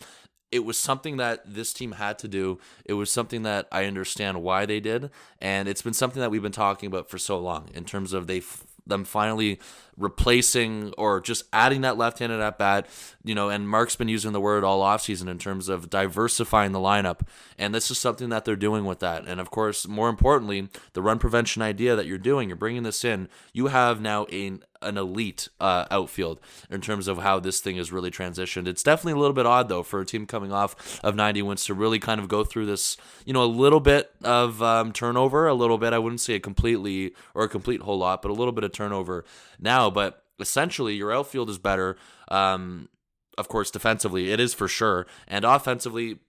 it 0.51 0.66
was 0.66 0.78
something 0.78 1.18
that 1.18 1.42
this 1.46 1.74
team 1.74 1.94
had 1.94 2.19
to 2.19 2.28
do. 2.28 2.60
It 2.86 2.94
was 2.94 3.12
something 3.12 3.44
that 3.44 3.68
I 3.72 3.86
understand 3.86 4.42
why 4.42 4.66
they 4.66 4.80
did, 4.80 5.10
and 5.40 5.68
it's 5.68 5.81
been 5.81 5.94
something 5.94 6.19
that 6.22 6.31
we've 6.31 6.42
been 6.42 6.51
talking 6.51 6.88
about 6.88 7.10
for 7.10 7.18
so 7.18 7.40
long 7.40 7.69
in 7.74 7.86
terms 7.86 8.13
of 8.13 8.28
they 8.28 8.42
them 8.90 9.06
finally 9.06 9.60
replacing 9.98 10.94
or 10.98 11.22
just 11.22 11.44
adding 11.54 11.81
that 11.81 11.98
left-handed 11.98 12.40
at 12.40 12.57
bat, 12.57 12.88
you 13.24 13.36
know, 13.36 13.50
and 13.50 13.69
Mark's 13.69 13.96
been 13.96 14.07
using 14.07 14.31
the 14.31 14.42
word 14.42 14.63
all 14.63 14.81
offseason 14.81 15.28
in 15.28 15.38
terms 15.38 15.69
of 15.69 15.90
diversifying 15.90 16.72
the 16.72 16.80
lineup. 16.80 17.22
And 17.57 17.74
this 17.74 17.92
is 17.92 17.98
something 17.98 18.30
that 18.30 18.45
they're 18.45 18.56
doing 18.56 18.86
with 18.86 19.00
that. 19.00 19.28
And 19.28 19.40
of 19.40 19.52
course, 19.52 19.88
more 19.88 20.10
importantly, 20.10 20.69
the 20.94 21.02
run 21.02 21.19
prevention 21.19 21.62
idea 21.62 21.95
that 21.95 22.06
you're 22.06 22.18
doing, 22.18 22.50
you're 22.50 22.56
bringing 22.56 22.84
this 22.84 23.06
in, 23.06 23.30
you 23.54 23.68
have 23.68 24.02
now 24.02 24.25
a, 24.31 24.57
an 24.81 24.98
elite 24.98 25.50
uh, 25.60 25.86
outfield 25.92 26.40
in 26.70 26.81
terms 26.81 27.08
of 27.08 27.20
how 27.20 27.40
this 27.40 27.60
thing 27.60 27.78
is 27.78 27.92
really 27.92 28.12
transitioned. 28.12 28.68
It's 28.68 28.84
definitely 28.84 29.14
a 29.14 29.22
little 29.22 29.34
bit 29.34 29.46
odd 29.46 29.69
though 29.69 29.83
for 29.83 30.02
a 30.02 30.06
team 30.06 30.26
coming 30.26 30.52
off 30.52 31.00
of 31.04 31.16
90 31.16 31.42
wins 31.42 31.66
to 31.66 31.74
really 31.74 32.00
kind 32.00 32.19
of 32.19 32.28
go 32.28 32.44
through 32.44 32.66
this, 32.66 32.98
you 33.26 33.33
know, 33.33 33.44
a 33.44 33.45
little 33.45 33.80
bit 33.80 34.12
of 34.24 34.62
um, 34.62 34.92
turnover, 34.92 35.48
a 35.48 35.54
little 35.54 35.78
bit. 35.78 35.94
I 35.94 36.00
wouldn't 36.00 36.21
say 36.21 36.36
a 36.36 36.40
completely 36.40 37.14
or 37.33 37.44
a 37.44 37.50
complete 37.50 37.81
whole 37.81 37.98
lot, 37.98 38.21
but 38.21 38.31
a 38.31 38.33
little 38.33 38.54
bit 38.54 38.64
of 38.64 38.71
turnover 38.71 39.26
now. 39.59 39.90
But 39.90 40.24
essentially, 40.40 40.95
your 40.95 41.14
outfield 41.14 41.50
is 41.50 41.57
better. 41.57 41.98
Um, 42.30 42.90
of 43.38 43.48
course, 43.48 43.71
defensively, 43.71 44.31
it 44.31 44.40
is 44.40 44.54
for 44.54 44.68
sure, 44.68 45.07
and 45.28 45.45
offensively, 45.45 46.19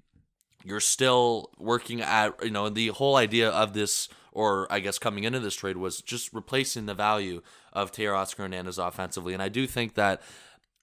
you're 0.65 0.81
still 0.81 1.51
working 1.59 2.01
at 2.01 2.35
you 2.45 2.51
know 2.51 2.69
the 2.69 2.89
whole 2.89 3.17
idea 3.17 3.51
of 3.51 3.73
this 3.73 4.09
or 4.33 4.67
I 4.71 4.81
guess 4.81 4.99
coming 4.99 5.25
into 5.25 5.41
this 5.41 5.55
trade 5.55 5.77
was 5.77 6.01
just 6.01 6.33
replacing 6.33 6.87
the 6.87 6.95
value 6.95 7.43
of 7.73 7.93
Teoscar 7.93 8.39
Hernandez 8.39 8.79
offensively. 8.79 9.35
And 9.35 9.43
I 9.43 9.49
do 9.49 9.67
think 9.67 9.95
that 9.95 10.23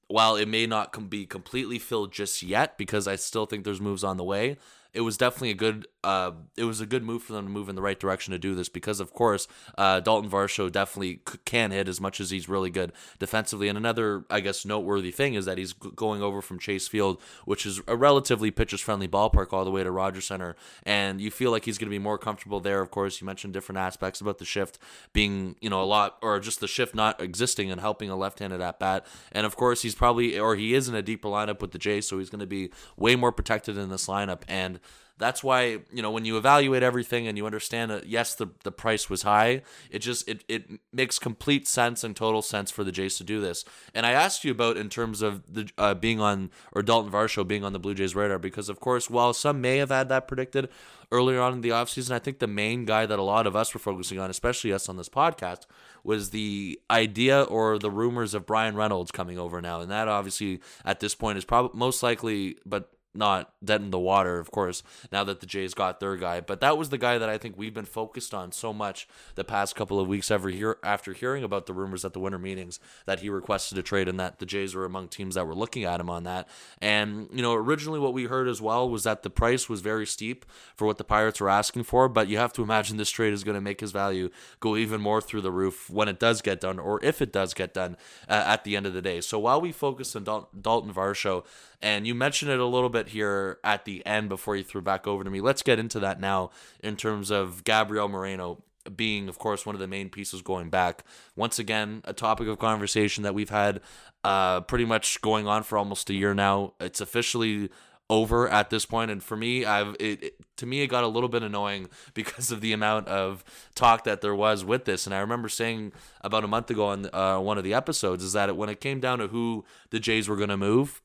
while 0.08 0.36
it 0.36 0.48
may 0.48 0.66
not 0.66 1.10
be 1.10 1.26
completely 1.26 1.80
filled 1.80 2.14
just 2.14 2.42
yet, 2.42 2.78
because 2.78 3.08
I 3.08 3.16
still 3.16 3.46
think 3.46 3.64
there's 3.64 3.82
moves 3.82 4.04
on 4.04 4.18
the 4.18 4.24
way, 4.24 4.58
it 4.98 5.02
was 5.02 5.16
definitely 5.16 5.52
a 5.52 5.54
good 5.54 5.88
uh, 6.04 6.32
it 6.56 6.64
was 6.64 6.82
a 6.82 6.86
good 6.88 7.04
move 7.04 7.22
for 7.22 7.34
them 7.34 7.46
to 7.46 7.52
move 7.52 7.70
in 7.70 7.76
the 7.76 7.82
right 7.82 8.00
direction 8.00 8.32
to 8.32 8.40
do 8.40 8.56
this 8.56 8.68
because 8.68 9.00
of 9.00 9.14
course 9.14 9.48
uh, 9.78 10.00
Dalton 10.00 10.30
Varsho 10.30 10.72
definitely 10.72 11.22
can 11.46 11.70
hit 11.70 11.88
as 11.88 12.02
much 12.02 12.20
as 12.20 12.32
he's 12.32 12.50
really 12.50 12.72
good 12.72 12.94
defensively. 13.20 13.68
And 13.68 13.78
another 13.78 14.26
I 14.32 14.40
guess 14.40 14.66
noteworthy 14.66 15.12
thing 15.12 15.36
is 15.36 15.46
that 15.46 15.60
he's 15.60 15.74
going 15.74 16.24
over 16.24 16.42
from 16.42 16.58
Chase 16.58 16.88
Field 16.88 17.22
which 17.46 17.66
is 17.66 17.80
a 17.88 17.96
relatively 17.96 18.50
pitchers 18.50 18.82
friendly 18.82 19.08
ballpark 19.08 19.54
all 19.54 19.64
the 19.64 19.72
way 19.72 19.84
to 19.84 19.92
Rogers 19.92 20.26
Center. 20.26 20.56
And 20.82 21.22
you 21.22 21.30
feel 21.30 21.52
like 21.52 21.66
he's 21.66 21.78
going 21.78 21.90
to 21.90 21.96
be 21.96 22.00
more 22.00 22.18
comfortable 22.18 22.60
there. 22.60 22.82
Of 22.82 22.90
course 22.90 23.22
you 23.22 23.28
mentioned 23.28 23.54
different 23.54 23.78
aspects 23.78 24.20
about 24.20 24.40
the 24.40 24.46
shift 24.46 24.80
being 25.14 25.56
you 25.62 25.70
know 25.70 25.84
a 25.84 25.86
lot 25.86 26.18
or 26.24 26.40
just 26.40 26.60
the 26.60 26.68
shift 26.68 26.96
not 26.96 27.22
existing 27.22 27.70
and 27.70 27.80
helping 27.82 28.10
a 28.10 28.16
left-handed 28.16 28.62
at 28.62 28.80
bat 28.80 29.06
and 29.32 29.46
of 29.46 29.56
course 29.56 29.84
he's 29.84 29.94
probably 29.94 30.40
or 30.40 30.56
he 30.56 30.74
is 30.74 30.90
in 30.90 30.96
a 30.96 31.04
deeper 31.04 31.28
lineup 31.28 31.62
with 31.62 31.72
the 31.72 31.78
Jays 31.78 32.08
so 32.08 32.18
he's 32.18 32.32
going 32.32 32.40
to 32.40 32.48
be 32.48 32.72
way 32.96 33.16
more 33.16 33.32
protected 33.32 33.78
in 33.78 33.90
this 33.90 34.08
lineup. 34.08 34.42
And 34.48 34.80
that's 35.18 35.44
why 35.44 35.80
you 35.92 36.02
know 36.02 36.12
when 36.12 36.26
you 36.26 36.38
evaluate 36.38 36.84
everything 36.84 37.28
and 37.28 37.38
you 37.38 37.46
understand 37.46 37.92
that 37.92 38.08
yes 38.08 38.36
the 38.36 38.48
the 38.64 38.72
price 38.72 39.10
was 39.10 39.24
high 39.24 39.62
it 39.90 40.00
just 40.00 40.28
it, 40.28 40.44
it 40.48 40.80
makes 40.92 41.20
complete 41.20 41.68
sense 41.68 42.04
and 42.04 42.16
total 42.16 42.42
sense 42.42 42.72
for 42.72 42.84
the 42.84 42.92
Jays 42.92 43.18
to 43.18 43.24
do 43.24 43.40
this. 43.40 43.64
And 43.94 44.06
I 44.06 44.12
asked 44.12 44.44
you 44.44 44.52
about 44.52 44.78
in 44.78 44.90
terms 44.90 45.22
of 45.22 45.54
the 45.54 45.70
uh, 45.78 45.94
being 45.94 46.20
on 46.20 46.52
or 46.72 46.82
Dalton 46.82 47.12
Varsho 47.12 47.48
being 47.48 47.64
on 47.64 47.74
the 47.74 47.80
Blue 47.80 47.94
Jays 47.94 48.16
radar 48.16 48.40
because 48.40 48.70
of 48.70 48.80
course 48.80 49.10
while 49.10 49.34
some 49.34 49.62
may 49.62 49.78
have 49.78 49.90
had 49.90 50.10
that 50.10 50.28
predicted 50.28 50.70
earlier 51.12 51.40
on 51.40 51.54
in 51.54 51.62
the 51.62 51.70
offseason 51.70 52.12
I 52.12 52.20
think 52.20 52.40
the 52.40 52.48
main 52.48 52.86
guy 52.86 53.06
that 53.06 53.20
a 53.20 53.24
lot 53.24 53.48
of 53.48 53.56
us 53.56 53.74
were 53.74 53.80
focusing 53.80 54.20
on 54.20 54.30
especially 54.30 54.74
us 54.74 54.90
on 54.90 54.98
this 54.98 55.10
podcast 55.10 55.66
was 56.04 56.30
the 56.30 56.80
idea 56.90 57.44
or 57.44 57.78
the 57.78 57.92
rumors 57.92 58.34
of 58.34 58.46
Bryan 58.46 58.76
Reynolds 58.76 59.12
coming 59.12 59.38
over 59.38 59.62
now. 59.62 59.82
And 59.82 59.92
that 59.92 60.08
obviously 60.08 60.62
at 60.86 61.00
this 61.00 61.16
point 61.16 61.38
is 61.38 61.46
probably 61.46 61.78
most 61.78 62.02
likely 62.04 62.58
but 62.66 62.92
not 63.18 63.52
dead 63.64 63.82
in 63.82 63.92
the 63.92 64.00
water, 64.00 64.40
of 64.40 64.52
course, 64.52 64.84
now 65.12 65.24
that 65.24 65.40
the 65.40 65.46
Jays 65.46 65.74
got 65.74 66.00
their 66.00 66.16
guy. 66.16 66.40
But 66.40 66.62
that 66.62 66.78
was 66.78 66.90
the 66.90 66.98
guy 66.98 67.18
that 67.18 67.30
I 67.30 67.38
think 67.38 67.58
we've 67.58 67.74
been 67.74 67.86
focused 67.86 68.34
on 68.34 68.52
so 68.52 68.72
much 68.72 69.08
the 69.36 69.44
past 69.44 69.76
couple 69.76 70.00
of 70.00 70.08
weeks 70.08 70.32
every 70.32 70.56
year 70.56 70.78
after 70.84 71.14
hearing 71.14 71.44
about 71.44 71.66
the 71.66 71.74
rumors 71.74 72.06
at 72.06 72.14
the 72.14 72.20
winter 72.20 72.38
meetings 72.38 72.80
that 73.06 73.20
he 73.20 73.30
requested 73.30 73.78
a 73.78 73.84
trade 73.84 74.08
and 74.08 74.20
that 74.20 74.40
the 74.40 74.46
Jays 74.46 74.76
were 74.76 74.86
among 74.86 75.08
teams 75.10 75.36
that 75.36 75.48
were 75.48 75.56
looking 75.56 75.84
at 75.84 76.00
him 76.00 76.10
on 76.10 76.24
that. 76.24 76.48
And, 76.82 77.28
you 77.34 77.42
know, 77.42 77.54
originally 77.54 78.00
what 78.00 78.14
we 78.14 78.26
heard 78.26 78.48
as 78.48 78.62
well 78.62 78.90
was 78.90 79.04
that 79.04 79.24
the 79.24 79.30
price 79.30 79.68
was 79.68 79.82
very 79.82 80.06
steep 80.06 80.46
for 80.76 80.86
what 80.86 80.98
the 80.98 81.04
Pirates 81.04 81.42
were 81.42 81.50
asking 81.50 81.84
for, 81.84 82.08
but 82.08 82.28
you 82.28 82.38
have 82.38 82.54
to 82.54 82.64
imagine 82.64 82.98
this 82.98 83.10
trade 83.10 83.34
is 83.34 83.44
going 83.44 83.56
to 83.56 83.62
make 83.62 83.80
his 83.80 83.92
value 83.92 84.30
go 84.60 84.76
even 84.76 85.02
more 85.02 85.22
through 85.22 85.42
the 85.42 85.52
roof 85.52 85.90
when 85.90 86.08
it 86.08 86.20
does 86.20 86.42
get 86.42 86.62
done 86.62 86.80
or 86.80 87.04
if 87.04 87.22
it 87.22 87.34
does 87.34 87.54
get 87.54 87.74
done 87.74 87.98
uh, 88.30 88.44
at 88.46 88.64
the 88.64 88.76
end 88.76 88.86
of 88.86 88.94
the 88.94 89.02
day. 89.02 89.22
So 89.22 89.40
while 89.40 89.60
we 89.60 89.72
focus 89.72 90.16
on 90.16 90.24
Dal- 90.24 90.50
Dalton 90.60 90.94
Varsho, 90.94 91.46
and 91.82 92.08
you 92.08 92.16
mentioned 92.16 92.52
it 92.52 92.60
a 92.60 92.66
little 92.66 92.90
bit 92.90 93.10
here 93.10 93.60
at 93.64 93.86
the 93.86 94.06
end 94.06 94.30
before 94.30 94.56
you 94.56 94.64
threw 94.64 94.82
back 94.82 95.06
over 95.06 95.24
to 95.24 95.30
me. 95.30 95.42
Let's 95.42 95.62
get 95.62 95.80
into 95.80 96.00
that 96.00 96.20
now 96.20 96.50
in 96.84 96.96
terms 96.96 97.30
of 97.30 97.64
Gabriel 97.64 98.08
Moreno 98.08 98.64
being, 98.96 99.28
of 99.28 99.38
course, 99.38 99.66
one 99.66 99.76
of 99.76 99.80
the 99.80 99.88
main 99.88 100.10
pieces 100.10 100.42
going 100.42 100.70
back. 100.70 101.04
Once 101.36 101.60
again, 101.60 102.02
a 102.06 102.14
topic 102.14 102.48
of 102.48 102.58
conversation 102.58 103.24
that 103.24 103.34
we've 103.36 103.50
had 103.50 103.82
uh, 104.24 104.62
pretty 104.62 104.86
much 104.86 105.22
going 105.22 105.48
on 105.48 105.64
for 105.64 105.78
almost 105.78 106.10
a 106.10 106.14
year 106.14 106.34
now. 106.34 106.74
It's 106.80 107.02
officially 107.02 107.70
over 108.10 108.48
at 108.48 108.70
this 108.70 108.86
point 108.86 109.12
and 109.12 109.22
for 109.22 109.36
me 109.36 109.66
i've 109.66 109.94
it, 110.00 110.24
it, 110.24 110.36
to 110.56 110.66
me 110.66 110.82
it 110.82 110.88
got 110.88 111.04
a 111.04 111.08
little 111.08 111.28
bit 111.28 111.44
annoying 111.44 111.90
because 112.14 112.52
of 112.52 112.62
the 112.62 112.72
amount 112.72 113.06
of 113.08 113.44
talk 113.76 114.06
that 114.06 114.22
there 114.22 114.34
was 114.34 114.64
with 114.64 114.86
this 114.86 115.06
and 115.06 115.14
i 115.14 115.20
remember 115.20 115.50
saying 115.50 115.92
about 116.22 116.44
a 116.44 116.48
month 116.48 116.70
ago 116.70 116.88
on 116.88 117.10
uh, 117.14 117.38
one 117.38 117.58
of 117.58 117.66
the 117.66 117.74
episodes 117.74 118.24
is 118.24 118.32
that 118.32 118.48
it, 118.48 118.56
when 118.56 118.70
it 118.70 118.80
came 118.80 119.02
down 119.02 119.20
to 119.20 119.28
who 119.28 119.66
the 119.90 120.00
jays 120.00 120.30
were 120.30 120.38
going 120.38 120.48
to 120.48 120.56
move 120.56 121.02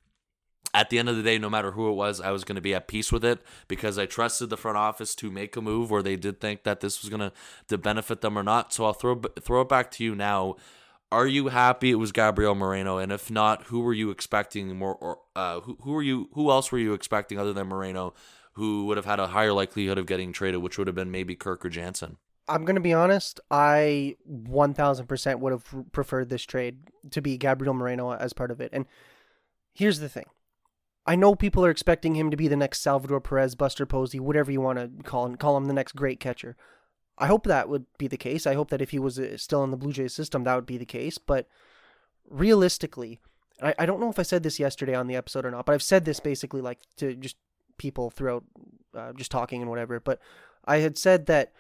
at 0.74 0.90
the 0.90 0.98
end 0.98 1.08
of 1.08 1.16
the 1.16 1.22
day, 1.22 1.38
no 1.38 1.50
matter 1.50 1.72
who 1.72 1.90
it 1.90 1.94
was, 1.94 2.20
I 2.20 2.30
was 2.30 2.44
going 2.44 2.56
to 2.56 2.62
be 2.62 2.74
at 2.74 2.88
peace 2.88 3.12
with 3.12 3.24
it 3.24 3.40
because 3.68 3.98
I 3.98 4.06
trusted 4.06 4.48
the 4.48 4.56
front 4.56 4.78
office 4.78 5.14
to 5.16 5.30
make 5.30 5.54
a 5.56 5.60
move 5.60 5.90
where 5.90 6.02
they 6.02 6.16
did 6.16 6.40
think 6.40 6.62
that 6.62 6.80
this 6.80 7.02
was 7.02 7.10
going 7.10 7.20
to 7.20 7.32
to 7.68 7.78
benefit 7.78 8.22
them 8.22 8.38
or 8.38 8.42
not. 8.42 8.72
So 8.72 8.86
I'll 8.86 8.92
throw 8.92 9.20
throw 9.40 9.60
it 9.62 9.68
back 9.68 9.90
to 9.92 10.04
you 10.04 10.14
now. 10.14 10.56
Are 11.10 11.26
you 11.26 11.48
happy 11.48 11.90
it 11.90 11.96
was 11.96 12.10
Gabriel 12.10 12.54
Moreno? 12.54 12.96
And 12.96 13.12
if 13.12 13.30
not, 13.30 13.64
who 13.64 13.80
were 13.80 13.92
you 13.92 14.10
expecting 14.10 14.74
more? 14.76 14.94
Or 14.94 15.18
uh, 15.36 15.60
who 15.60 15.76
who 15.82 15.92
were 15.92 16.02
you? 16.02 16.30
Who 16.32 16.50
else 16.50 16.72
were 16.72 16.78
you 16.78 16.94
expecting 16.94 17.38
other 17.38 17.52
than 17.52 17.66
Moreno? 17.66 18.14
Who 18.54 18.86
would 18.86 18.96
have 18.96 19.06
had 19.06 19.20
a 19.20 19.28
higher 19.28 19.52
likelihood 19.52 19.98
of 19.98 20.06
getting 20.06 20.32
traded, 20.32 20.62
which 20.62 20.78
would 20.78 20.86
have 20.86 20.96
been 20.96 21.10
maybe 21.10 21.34
Kirk 21.34 21.64
or 21.64 21.68
Jansen? 21.68 22.16
I'm 22.48 22.64
going 22.64 22.76
to 22.76 22.82
be 22.82 22.92
honest. 22.92 23.40
I 23.50 24.16
1000% 24.30 25.38
would 25.38 25.52
have 25.52 25.92
preferred 25.92 26.28
this 26.28 26.42
trade 26.42 26.78
to 27.10 27.22
be 27.22 27.38
Gabriel 27.38 27.72
Moreno 27.72 28.12
as 28.12 28.32
part 28.32 28.50
of 28.50 28.60
it. 28.60 28.70
And 28.72 28.86
here's 29.72 30.00
the 30.00 30.08
thing 30.08 30.26
I 31.04 31.16
know 31.16 31.34
people 31.34 31.64
are 31.64 31.70
expecting 31.70 32.14
him 32.14 32.30
to 32.30 32.36
be 32.36 32.48
the 32.48 32.56
next 32.56 32.80
Salvador 32.80 33.20
Perez, 33.20 33.54
Buster 33.54 33.86
Posey, 33.86 34.20
whatever 34.20 34.52
you 34.52 34.60
want 34.60 34.78
to 34.78 35.02
call 35.02 35.26
him, 35.26 35.36
call 35.36 35.56
him 35.56 35.64
the 35.64 35.72
next 35.72 35.96
great 35.96 36.20
catcher. 36.20 36.56
I 37.18 37.26
hope 37.26 37.44
that 37.44 37.68
would 37.68 37.86
be 37.98 38.08
the 38.08 38.16
case. 38.16 38.46
I 38.46 38.54
hope 38.54 38.70
that 38.70 38.80
if 38.80 38.90
he 38.90 38.98
was 38.98 39.18
uh, 39.18 39.36
still 39.36 39.64
in 39.64 39.70
the 39.70 39.76
Blue 39.76 39.92
Jays 39.92 40.14
system, 40.14 40.44
that 40.44 40.54
would 40.54 40.66
be 40.66 40.78
the 40.78 40.86
case. 40.86 41.18
But 41.18 41.48
realistically, 42.28 43.20
I, 43.60 43.74
I 43.80 43.86
don't 43.86 44.00
know 44.00 44.10
if 44.10 44.18
I 44.18 44.22
said 44.22 44.42
this 44.42 44.60
yesterday 44.60 44.94
on 44.94 45.08
the 45.08 45.16
episode 45.16 45.44
or 45.44 45.50
not, 45.50 45.66
but 45.66 45.72
I've 45.72 45.82
said 45.82 46.04
this 46.04 46.20
basically 46.20 46.60
like 46.60 46.78
to 46.96 47.14
just 47.14 47.36
people 47.78 48.10
throughout, 48.10 48.44
uh, 48.94 49.12
just 49.12 49.30
talking 49.30 49.60
and 49.60 49.70
whatever. 49.70 49.98
But 50.00 50.20
I 50.64 50.78
had 50.78 50.96
said 50.96 51.26
that 51.26 51.52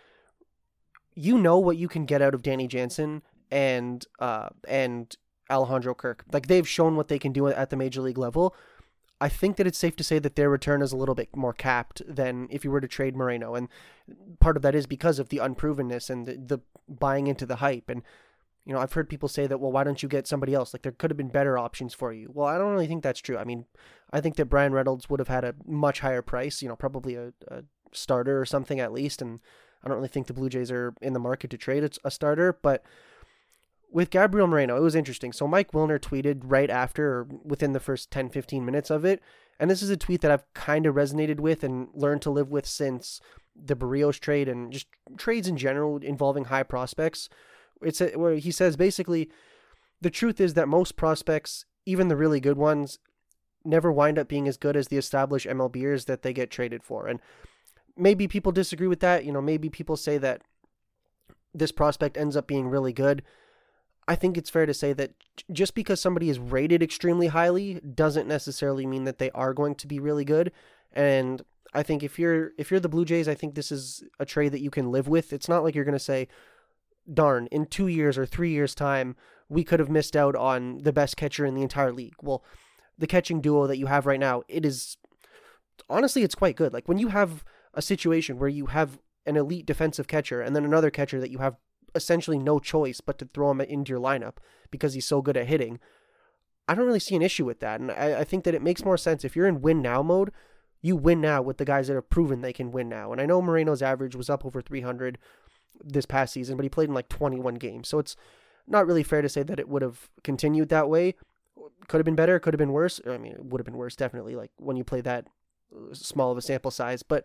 you 1.14 1.36
know 1.36 1.58
what 1.58 1.76
you 1.76 1.88
can 1.88 2.06
get 2.06 2.22
out 2.22 2.34
of 2.34 2.42
Danny 2.42 2.66
Jansen 2.66 3.22
and 3.50 4.06
uh, 4.18 4.48
and 4.66 5.14
Alejandro 5.50 5.94
Kirk. 5.94 6.24
Like 6.32 6.46
they've 6.46 6.68
shown 6.68 6.96
what 6.96 7.08
they 7.08 7.18
can 7.18 7.32
do 7.32 7.48
at 7.48 7.70
the 7.70 7.76
major 7.76 8.00
league 8.00 8.18
level. 8.18 8.54
I 9.22 9.28
think 9.28 9.56
that 9.56 9.68
it's 9.68 9.78
safe 9.78 9.94
to 9.96 10.02
say 10.02 10.18
that 10.18 10.34
their 10.34 10.50
return 10.50 10.82
is 10.82 10.90
a 10.90 10.96
little 10.96 11.14
bit 11.14 11.28
more 11.36 11.52
capped 11.52 12.02
than 12.08 12.48
if 12.50 12.64
you 12.64 12.72
were 12.72 12.80
to 12.80 12.88
trade 12.88 13.14
Moreno. 13.14 13.54
And 13.54 13.68
part 14.40 14.56
of 14.56 14.62
that 14.62 14.74
is 14.74 14.88
because 14.88 15.20
of 15.20 15.28
the 15.28 15.38
unprovenness 15.38 16.10
and 16.10 16.26
the, 16.26 16.32
the 16.34 16.58
buying 16.88 17.28
into 17.28 17.46
the 17.46 17.56
hype. 17.56 17.88
And, 17.88 18.02
you 18.66 18.74
know, 18.74 18.80
I've 18.80 18.94
heard 18.94 19.08
people 19.08 19.28
say 19.28 19.46
that, 19.46 19.60
well, 19.60 19.70
why 19.70 19.84
don't 19.84 20.02
you 20.02 20.08
get 20.08 20.26
somebody 20.26 20.54
else? 20.54 20.74
Like 20.74 20.82
there 20.82 20.90
could 20.90 21.12
have 21.12 21.16
been 21.16 21.28
better 21.28 21.56
options 21.56 21.94
for 21.94 22.12
you. 22.12 22.32
Well, 22.34 22.48
I 22.48 22.58
don't 22.58 22.72
really 22.72 22.88
think 22.88 23.04
that's 23.04 23.20
true. 23.20 23.38
I 23.38 23.44
mean, 23.44 23.66
I 24.12 24.20
think 24.20 24.34
that 24.36 24.46
Bryan 24.46 24.72
Reynolds 24.72 25.08
would 25.08 25.20
have 25.20 25.28
had 25.28 25.44
a 25.44 25.54
much 25.64 26.00
higher 26.00 26.22
price, 26.22 26.60
you 26.60 26.68
know, 26.68 26.74
probably 26.74 27.14
a, 27.14 27.32
a 27.46 27.62
starter 27.92 28.40
or 28.40 28.44
something 28.44 28.80
at 28.80 28.92
least. 28.92 29.22
And 29.22 29.38
I 29.84 29.88
don't 29.88 29.98
really 29.98 30.08
think 30.08 30.26
the 30.26 30.34
Blue 30.34 30.48
Jays 30.48 30.72
are 30.72 30.94
in 31.00 31.12
the 31.12 31.20
market 31.20 31.48
to 31.50 31.56
trade 31.56 31.88
a 32.02 32.10
starter, 32.10 32.58
but 32.60 32.84
with 33.92 34.10
Gabriel 34.10 34.46
Moreno, 34.46 34.76
it 34.76 34.80
was 34.82 34.94
interesting. 34.94 35.32
So 35.32 35.46
Mike 35.46 35.72
Wilner 35.72 36.00
tweeted 36.00 36.40
right 36.44 36.70
after 36.70 37.18
or 37.18 37.26
within 37.44 37.72
the 37.72 37.80
first 37.80 38.10
10, 38.10 38.30
15 38.30 38.64
minutes 38.64 38.90
of 38.90 39.04
it. 39.04 39.20
And 39.60 39.70
this 39.70 39.82
is 39.82 39.90
a 39.90 39.96
tweet 39.96 40.22
that 40.22 40.30
I've 40.30 40.52
kind 40.54 40.86
of 40.86 40.94
resonated 40.94 41.38
with 41.38 41.62
and 41.62 41.88
learned 41.94 42.22
to 42.22 42.30
live 42.30 42.50
with 42.50 42.66
since 42.66 43.20
the 43.54 43.76
Berrios 43.76 44.18
trade 44.18 44.48
and 44.48 44.72
just 44.72 44.86
trades 45.18 45.46
in 45.46 45.58
general 45.58 45.98
involving 45.98 46.46
high 46.46 46.62
prospects. 46.62 47.28
It's 47.82 48.00
a, 48.00 48.12
where 48.12 48.36
he 48.36 48.50
says 48.50 48.76
basically 48.76 49.28
the 50.00 50.10
truth 50.10 50.40
is 50.40 50.54
that 50.54 50.68
most 50.68 50.96
prospects, 50.96 51.66
even 51.84 52.08
the 52.08 52.16
really 52.16 52.40
good 52.40 52.56
ones, 52.56 52.98
never 53.64 53.92
wind 53.92 54.18
up 54.18 54.26
being 54.26 54.48
as 54.48 54.56
good 54.56 54.76
as 54.76 54.88
the 54.88 54.96
established 54.96 55.46
MLBers 55.46 56.06
that 56.06 56.22
they 56.22 56.32
get 56.32 56.50
traded 56.50 56.82
for. 56.82 57.06
And 57.06 57.20
maybe 57.96 58.26
people 58.26 58.52
disagree 58.52 58.88
with 58.88 59.00
that. 59.00 59.26
You 59.26 59.32
know, 59.32 59.42
maybe 59.42 59.68
people 59.68 59.96
say 59.96 60.16
that 60.18 60.40
this 61.54 61.70
prospect 61.72 62.16
ends 62.16 62.36
up 62.36 62.46
being 62.46 62.68
really 62.68 62.94
good 62.94 63.22
I 64.08 64.16
think 64.16 64.36
it's 64.36 64.50
fair 64.50 64.66
to 64.66 64.74
say 64.74 64.92
that 64.94 65.12
just 65.50 65.74
because 65.74 66.00
somebody 66.00 66.28
is 66.28 66.38
rated 66.38 66.82
extremely 66.82 67.28
highly 67.28 67.74
doesn't 67.80 68.26
necessarily 68.26 68.84
mean 68.84 69.04
that 69.04 69.18
they 69.18 69.30
are 69.30 69.54
going 69.54 69.76
to 69.76 69.86
be 69.86 70.00
really 70.00 70.24
good. 70.24 70.50
And 70.92 71.42
I 71.72 71.82
think 71.82 72.02
if 72.02 72.18
you're 72.18 72.50
if 72.58 72.70
you're 72.70 72.80
the 72.80 72.88
Blue 72.88 73.04
Jays, 73.04 73.28
I 73.28 73.34
think 73.34 73.54
this 73.54 73.70
is 73.72 74.02
a 74.18 74.26
trade 74.26 74.52
that 74.52 74.60
you 74.60 74.70
can 74.70 74.90
live 74.90 75.08
with. 75.08 75.32
It's 75.32 75.48
not 75.48 75.62
like 75.62 75.74
you're 75.74 75.84
going 75.84 75.92
to 75.92 75.98
say, 75.98 76.28
"Darn, 77.12 77.46
in 77.46 77.66
2 77.66 77.86
years 77.86 78.18
or 78.18 78.26
3 78.26 78.50
years 78.50 78.74
time, 78.74 79.16
we 79.48 79.64
could 79.64 79.80
have 79.80 79.88
missed 79.88 80.16
out 80.16 80.34
on 80.36 80.78
the 80.78 80.92
best 80.92 81.16
catcher 81.16 81.46
in 81.46 81.54
the 81.54 81.62
entire 81.62 81.92
league." 81.92 82.16
Well, 82.20 82.44
the 82.98 83.06
catching 83.06 83.40
duo 83.40 83.66
that 83.66 83.78
you 83.78 83.86
have 83.86 84.04
right 84.04 84.20
now, 84.20 84.42
it 84.48 84.66
is 84.66 84.96
honestly 85.88 86.22
it's 86.22 86.34
quite 86.34 86.56
good. 86.56 86.72
Like 86.72 86.88
when 86.88 86.98
you 86.98 87.08
have 87.08 87.44
a 87.72 87.82
situation 87.82 88.38
where 88.38 88.48
you 88.48 88.66
have 88.66 88.98
an 89.24 89.36
elite 89.36 89.64
defensive 89.64 90.08
catcher 90.08 90.42
and 90.42 90.54
then 90.54 90.64
another 90.64 90.90
catcher 90.90 91.20
that 91.20 91.30
you 91.30 91.38
have 91.38 91.56
essentially 91.94 92.38
no 92.38 92.58
choice 92.58 93.00
but 93.00 93.18
to 93.18 93.28
throw 93.32 93.50
him 93.50 93.60
into 93.60 93.90
your 93.90 94.00
lineup 94.00 94.36
because 94.70 94.94
he's 94.94 95.06
so 95.06 95.22
good 95.22 95.36
at 95.36 95.46
hitting. 95.46 95.78
I 96.68 96.74
don't 96.74 96.86
really 96.86 97.00
see 97.00 97.16
an 97.16 97.22
issue 97.22 97.44
with 97.44 97.60
that. 97.60 97.80
And 97.80 97.90
I, 97.90 98.20
I 98.20 98.24
think 98.24 98.44
that 98.44 98.54
it 98.54 98.62
makes 98.62 98.84
more 98.84 98.96
sense 98.96 99.24
if 99.24 99.36
you're 99.36 99.46
in 99.46 99.60
win 99.60 99.82
now 99.82 100.02
mode, 100.02 100.32
you 100.80 100.96
win 100.96 101.20
now 101.20 101.42
with 101.42 101.58
the 101.58 101.64
guys 101.64 101.88
that 101.88 101.94
have 101.94 102.10
proven 102.10 102.40
they 102.40 102.52
can 102.52 102.72
win 102.72 102.88
now. 102.88 103.12
And 103.12 103.20
I 103.20 103.26
know 103.26 103.42
Moreno's 103.42 103.82
average 103.82 104.16
was 104.16 104.30
up 104.30 104.44
over 104.44 104.60
300 104.60 105.18
this 105.82 106.06
past 106.06 106.32
season, 106.32 106.56
but 106.56 106.64
he 106.64 106.68
played 106.68 106.88
in 106.88 106.94
like 106.94 107.08
21 107.08 107.54
games. 107.56 107.88
So 107.88 107.98
it's 107.98 108.16
not 108.66 108.86
really 108.86 109.02
fair 109.02 109.22
to 109.22 109.28
say 109.28 109.42
that 109.42 109.60
it 109.60 109.68
would 109.68 109.82
have 109.82 110.10
continued 110.24 110.68
that 110.70 110.88
way. 110.88 111.14
Could 111.88 111.98
have 111.98 112.04
been 112.04 112.16
better, 112.16 112.38
could 112.38 112.54
have 112.54 112.58
been 112.58 112.72
worse. 112.72 113.00
I 113.08 113.18
mean, 113.18 113.32
it 113.32 113.44
would 113.44 113.60
have 113.60 113.66
been 113.66 113.76
worse, 113.76 113.96
definitely, 113.96 114.34
like 114.34 114.50
when 114.56 114.76
you 114.76 114.84
play 114.84 115.00
that 115.02 115.26
uh, 115.74 115.94
small 115.94 116.32
of 116.32 116.38
a 116.38 116.42
sample 116.42 116.70
size. 116.70 117.02
But 117.02 117.24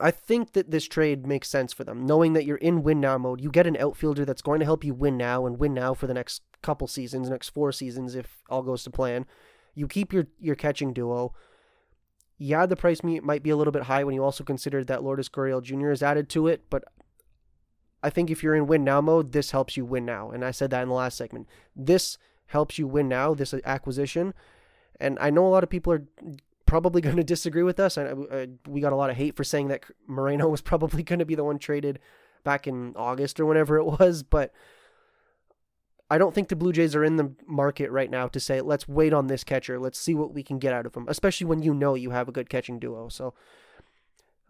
I 0.00 0.10
think 0.10 0.52
that 0.52 0.70
this 0.70 0.86
trade 0.86 1.26
makes 1.26 1.48
sense 1.48 1.72
for 1.72 1.84
them, 1.84 2.06
knowing 2.06 2.32
that 2.32 2.44
you're 2.44 2.56
in 2.56 2.82
win 2.82 3.00
now 3.00 3.18
mode. 3.18 3.40
You 3.40 3.50
get 3.50 3.66
an 3.66 3.76
outfielder 3.76 4.24
that's 4.24 4.42
going 4.42 4.60
to 4.60 4.64
help 4.64 4.84
you 4.84 4.94
win 4.94 5.16
now 5.16 5.46
and 5.46 5.58
win 5.58 5.74
now 5.74 5.94
for 5.94 6.06
the 6.06 6.14
next 6.14 6.42
couple 6.62 6.86
seasons, 6.86 7.28
next 7.28 7.50
four 7.50 7.72
seasons, 7.72 8.14
if 8.14 8.38
all 8.48 8.62
goes 8.62 8.84
to 8.84 8.90
plan. 8.90 9.26
You 9.74 9.86
keep 9.86 10.12
your, 10.12 10.26
your 10.38 10.54
catching 10.54 10.92
duo. 10.92 11.34
Yeah, 12.38 12.66
the 12.66 12.76
price 12.76 13.02
might 13.02 13.42
be 13.42 13.50
a 13.50 13.56
little 13.56 13.72
bit 13.72 13.84
high 13.84 14.02
when 14.02 14.14
you 14.14 14.24
also 14.24 14.44
consider 14.44 14.82
that 14.84 15.02
Lourdes 15.02 15.28
Gurriel 15.28 15.62
Jr. 15.62 15.90
is 15.90 16.02
added 16.02 16.28
to 16.30 16.48
it, 16.48 16.64
but 16.70 16.84
I 18.02 18.10
think 18.10 18.30
if 18.30 18.42
you're 18.42 18.56
in 18.56 18.66
win 18.66 18.82
now 18.82 19.00
mode, 19.00 19.32
this 19.32 19.52
helps 19.52 19.76
you 19.76 19.84
win 19.84 20.04
now. 20.04 20.30
And 20.30 20.44
I 20.44 20.50
said 20.50 20.70
that 20.70 20.82
in 20.82 20.88
the 20.88 20.94
last 20.94 21.16
segment. 21.16 21.46
This 21.76 22.18
helps 22.46 22.78
you 22.78 22.86
win 22.86 23.08
now, 23.08 23.34
this 23.34 23.54
acquisition. 23.64 24.34
And 24.98 25.18
I 25.20 25.30
know 25.30 25.46
a 25.46 25.50
lot 25.50 25.62
of 25.62 25.70
people 25.70 25.92
are 25.92 26.04
probably 26.72 27.02
going 27.02 27.16
to 27.16 27.22
disagree 27.22 27.62
with 27.62 27.78
us. 27.78 27.98
I, 27.98 28.14
I, 28.32 28.48
we 28.66 28.80
got 28.80 28.94
a 28.94 28.96
lot 28.96 29.10
of 29.10 29.16
hate 29.16 29.36
for 29.36 29.44
saying 29.44 29.68
that 29.68 29.84
Moreno 30.06 30.48
was 30.56 30.62
probably 30.62 31.02
going 31.02 31.18
to 31.18 31.26
be 31.26 31.34
the 31.34 31.44
one 31.44 31.58
traded 31.58 31.98
back 32.44 32.66
in 32.66 32.94
August 32.96 33.38
or 33.38 33.44
whenever 33.44 33.76
it 33.76 33.84
was, 33.84 34.22
but 34.22 34.54
I 36.10 36.16
don't 36.16 36.34
think 36.34 36.48
the 36.48 36.56
Blue 36.56 36.72
Jays 36.72 36.94
are 36.94 37.04
in 37.04 37.16
the 37.16 37.34
market 37.46 37.90
right 37.90 38.10
now 38.10 38.26
to 38.26 38.40
say, 38.40 38.62
let's 38.62 38.88
wait 38.88 39.12
on 39.12 39.26
this 39.26 39.44
catcher. 39.44 39.78
Let's 39.78 39.98
see 39.98 40.14
what 40.14 40.32
we 40.32 40.42
can 40.42 40.58
get 40.58 40.72
out 40.72 40.86
of 40.86 40.94
him, 40.94 41.04
especially 41.08 41.46
when 41.46 41.62
you 41.62 41.74
know 41.74 41.94
you 41.94 42.08
have 42.08 42.26
a 42.26 42.32
good 42.32 42.48
catching 42.48 42.78
duo. 42.78 43.10
So 43.10 43.34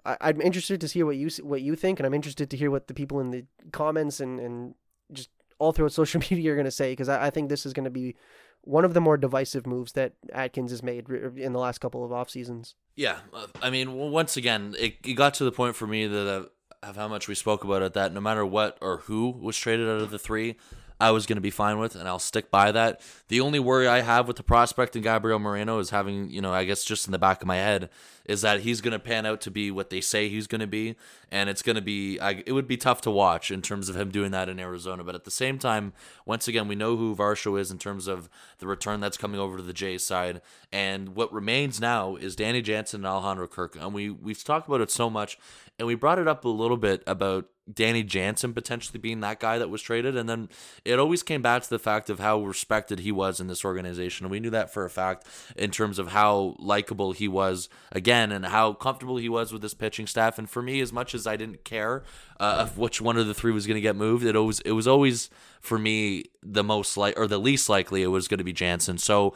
I, 0.05 0.31
am 0.31 0.41
interested 0.41 0.81
to 0.81 0.87
hear 0.87 1.05
what 1.05 1.17
you 1.17 1.29
what 1.43 1.61
you 1.61 1.75
think, 1.75 1.99
and 1.99 2.07
I'm 2.07 2.15
interested 2.15 2.51
to 2.51 2.57
hear 2.57 2.71
what 2.71 2.87
the 2.87 2.95
people 2.95 3.19
in 3.19 3.33
the 3.33 3.47
comments 3.73 4.21
and, 4.21 4.39
and 4.39 4.75
just 5.13 5.29
all 5.59 5.73
throughout 5.73 5.93
social 6.03 6.21
media 6.21 6.53
are 6.53 6.57
going 6.57 6.67
to 6.67 6.71
say, 6.71 6.93
because 6.93 7.09
I, 7.09 7.27
I 7.27 7.31
think 7.31 7.49
this 7.49 7.67
is 7.67 7.73
going 7.73 7.85
to 7.85 7.91
be 7.91 8.15
one 8.63 8.85
of 8.85 8.95
the 8.95 9.01
more 9.01 9.17
divisive 9.17 9.67
moves 9.67 9.93
that 9.93 10.13
Atkins 10.33 10.71
has 10.71 10.83
made 10.83 11.09
in 11.09 11.53
the 11.53 11.59
last 11.59 11.79
couple 11.79 12.05
of 12.05 12.13
off 12.13 12.31
seasons. 12.31 12.75
Yeah, 12.95 13.19
uh, 13.33 13.47
I 13.61 13.71
mean, 13.71 13.95
once 13.95 14.37
again, 14.37 14.75
it, 14.79 14.97
it 15.05 15.15
got 15.15 15.35
to 15.35 15.45
the 15.45 15.53
point 15.53 15.77
for 15.77 15.87
me 15.87 16.07
that 16.07 16.29
uh, 16.29 16.45
of 16.83 16.97
how 16.97 17.09
much 17.09 17.29
we 17.29 17.35
spoke 17.35 17.65
about 17.65 17.83
it 17.83 17.95
that 17.95 18.13
no 18.13 18.21
matter 18.21 18.45
what 18.45 18.77
or 18.81 18.99
who 18.99 19.31
was 19.31 19.57
traded 19.57 19.89
out 19.89 20.03
of 20.03 20.11
the 20.11 20.19
three, 20.19 20.57
I 21.01 21.11
was 21.11 21.27
going 21.27 21.37
to 21.37 21.43
be 21.43 21.51
fine 21.51 21.79
with, 21.79 21.97
and 21.97 22.07
I'll 22.07 22.21
stick 22.21 22.51
by 22.51 22.71
that. 22.71 23.01
The 23.27 23.41
only 23.41 23.59
worry 23.59 23.89
I 23.89 24.03
have 24.03 24.29
with 24.29 24.37
the 24.37 24.45
prospect 24.45 24.95
in 24.95 25.03
Gabriel 25.03 25.41
Moreno 25.41 25.81
is 25.81 25.91
having, 25.91 26.31
you 26.31 26.41
know, 26.41 26.53
I 26.53 26.65
guess 26.65 26.85
just 26.85 27.07
in 27.07 27.13
the 27.13 27.19
back 27.19 27.43
of 27.43 27.49
my 27.49 27.57
head, 27.57 27.91
is 28.25 28.43
that 28.43 28.61
he's 28.61 28.81
going 28.81 28.93
to 28.93 28.99
pan 28.99 29.27
out 29.27 29.41
to 29.43 29.51
be 29.51 29.71
what 29.71 29.91
they 29.91 30.01
say 30.01 30.29
he's 30.29 30.47
going 30.47 30.61
to 30.61 30.67
be, 30.67 30.97
and 31.31 31.49
it's 31.49 31.63
going 31.63 31.77
to 31.77 31.83
be, 31.83 32.19
I, 32.21 32.43
it 32.47 32.53
would 32.53 32.69
be 32.69 32.77
tough 32.77 33.01
to 33.03 33.11
watch 33.11 33.51
in 33.51 33.63
terms 33.63 33.89
of 33.89 33.97
him 33.97 34.11
doing 34.11 34.31
that 34.33 34.49
in 34.49 34.61
Arizona. 34.61 35.05
But 35.05 35.15
at 35.15 35.25
the 35.25 35.31
same 35.31 35.59
time, 35.59 35.93
once 36.27 36.49
again, 36.49 36.69
we 36.69 36.75
know 36.75 36.97
who 36.97 37.17
Varsho 37.17 37.59
is 37.59 37.71
in 37.71 37.79
terms 37.79 38.07
of 38.07 38.29
the 38.59 38.67
return 38.67 39.01
that's 39.01 39.17
coming 39.17 39.41
over 39.41 39.57
to 39.57 39.63
the 39.63 39.73
Jays 39.73 40.07
side, 40.07 40.41
and 40.71 41.11
what 41.17 41.33
remains 41.33 41.81
now 41.81 42.17
is 42.17 42.37
Danny 42.37 42.63
Jansen 42.63 43.01
and 43.01 43.07
Alejandro 43.07 43.47
Kirk, 43.49 43.77
and 43.77 43.93
we 43.93 44.11
we've 44.11 44.43
talked 44.43 44.69
about 44.69 44.81
it 44.81 44.91
so 44.91 45.11
much, 45.11 45.39
and 45.79 45.87
we 45.87 45.95
brought 45.95 46.19
it 46.19 46.29
up 46.29 46.45
a 46.45 46.49
little 46.49 46.77
bit 46.77 47.03
about 47.07 47.47
Danny 47.73 48.03
Jansen 48.03 48.55
potentially 48.55 48.99
being 48.99 49.21
that 49.21 49.41
guy 49.41 49.59
that 49.59 49.71
was 49.71 49.83
traded. 49.83 50.17
And 50.17 50.29
then 50.29 50.49
it 50.85 50.99
always 50.99 51.23
came 51.23 51.43
back 51.43 51.63
to 51.63 51.71
the 51.71 51.79
fact 51.79 52.11
of 52.11 52.19
how 52.19 52.41
respected 52.43 53.01
he 53.01 53.13
was 53.13 53.41
in 53.41 53.47
this 53.47 53.65
organization. 53.65 54.27
And 54.27 54.31
we 54.31 54.41
knew 54.41 54.51
that 54.51 54.73
for 54.73 54.85
a 54.85 54.91
fact 54.91 55.27
in 55.57 55.71
terms 55.71 55.99
of 55.99 56.09
how 56.09 56.57
likable 56.59 57.13
he 57.13 57.29
was 57.29 57.69
again 57.93 58.12
and 58.13 58.45
how 58.45 58.75
comfortable 58.75 59.17
he 59.17 59.29
was 59.29 59.53
with 59.53 59.63
his 59.63 59.73
pitching 59.73 60.07
staff. 60.07 60.39
And 60.39 60.51
for 60.51 60.61
me, 60.61 60.81
as 60.81 60.93
much 60.93 61.15
as 61.15 61.27
I 61.27 61.37
didn't 61.37 61.65
care 61.65 62.03
uh, 62.39 62.59
of 62.61 62.77
which 62.77 63.01
one 63.01 63.17
of 63.17 63.27
the 63.27 63.35
three 63.35 63.53
was 63.53 63.67
going 63.67 63.77
to 63.77 63.81
get 63.81 63.97
moved, 63.97 64.25
it 64.25 64.37
always 64.37 64.61
it 64.61 64.73
was 64.73 64.87
always 64.87 65.31
for 65.61 65.79
me 65.79 66.25
the 66.43 66.63
most 66.63 66.97
like 66.97 67.19
or 67.19 67.27
the 67.27 67.39
least 67.39 67.69
likely 67.69 68.03
it 68.03 68.09
was 68.09 68.29
going 68.29 68.39
to 68.39 68.45
be 68.45 68.53
Jansen. 68.53 68.99
So 68.99 69.35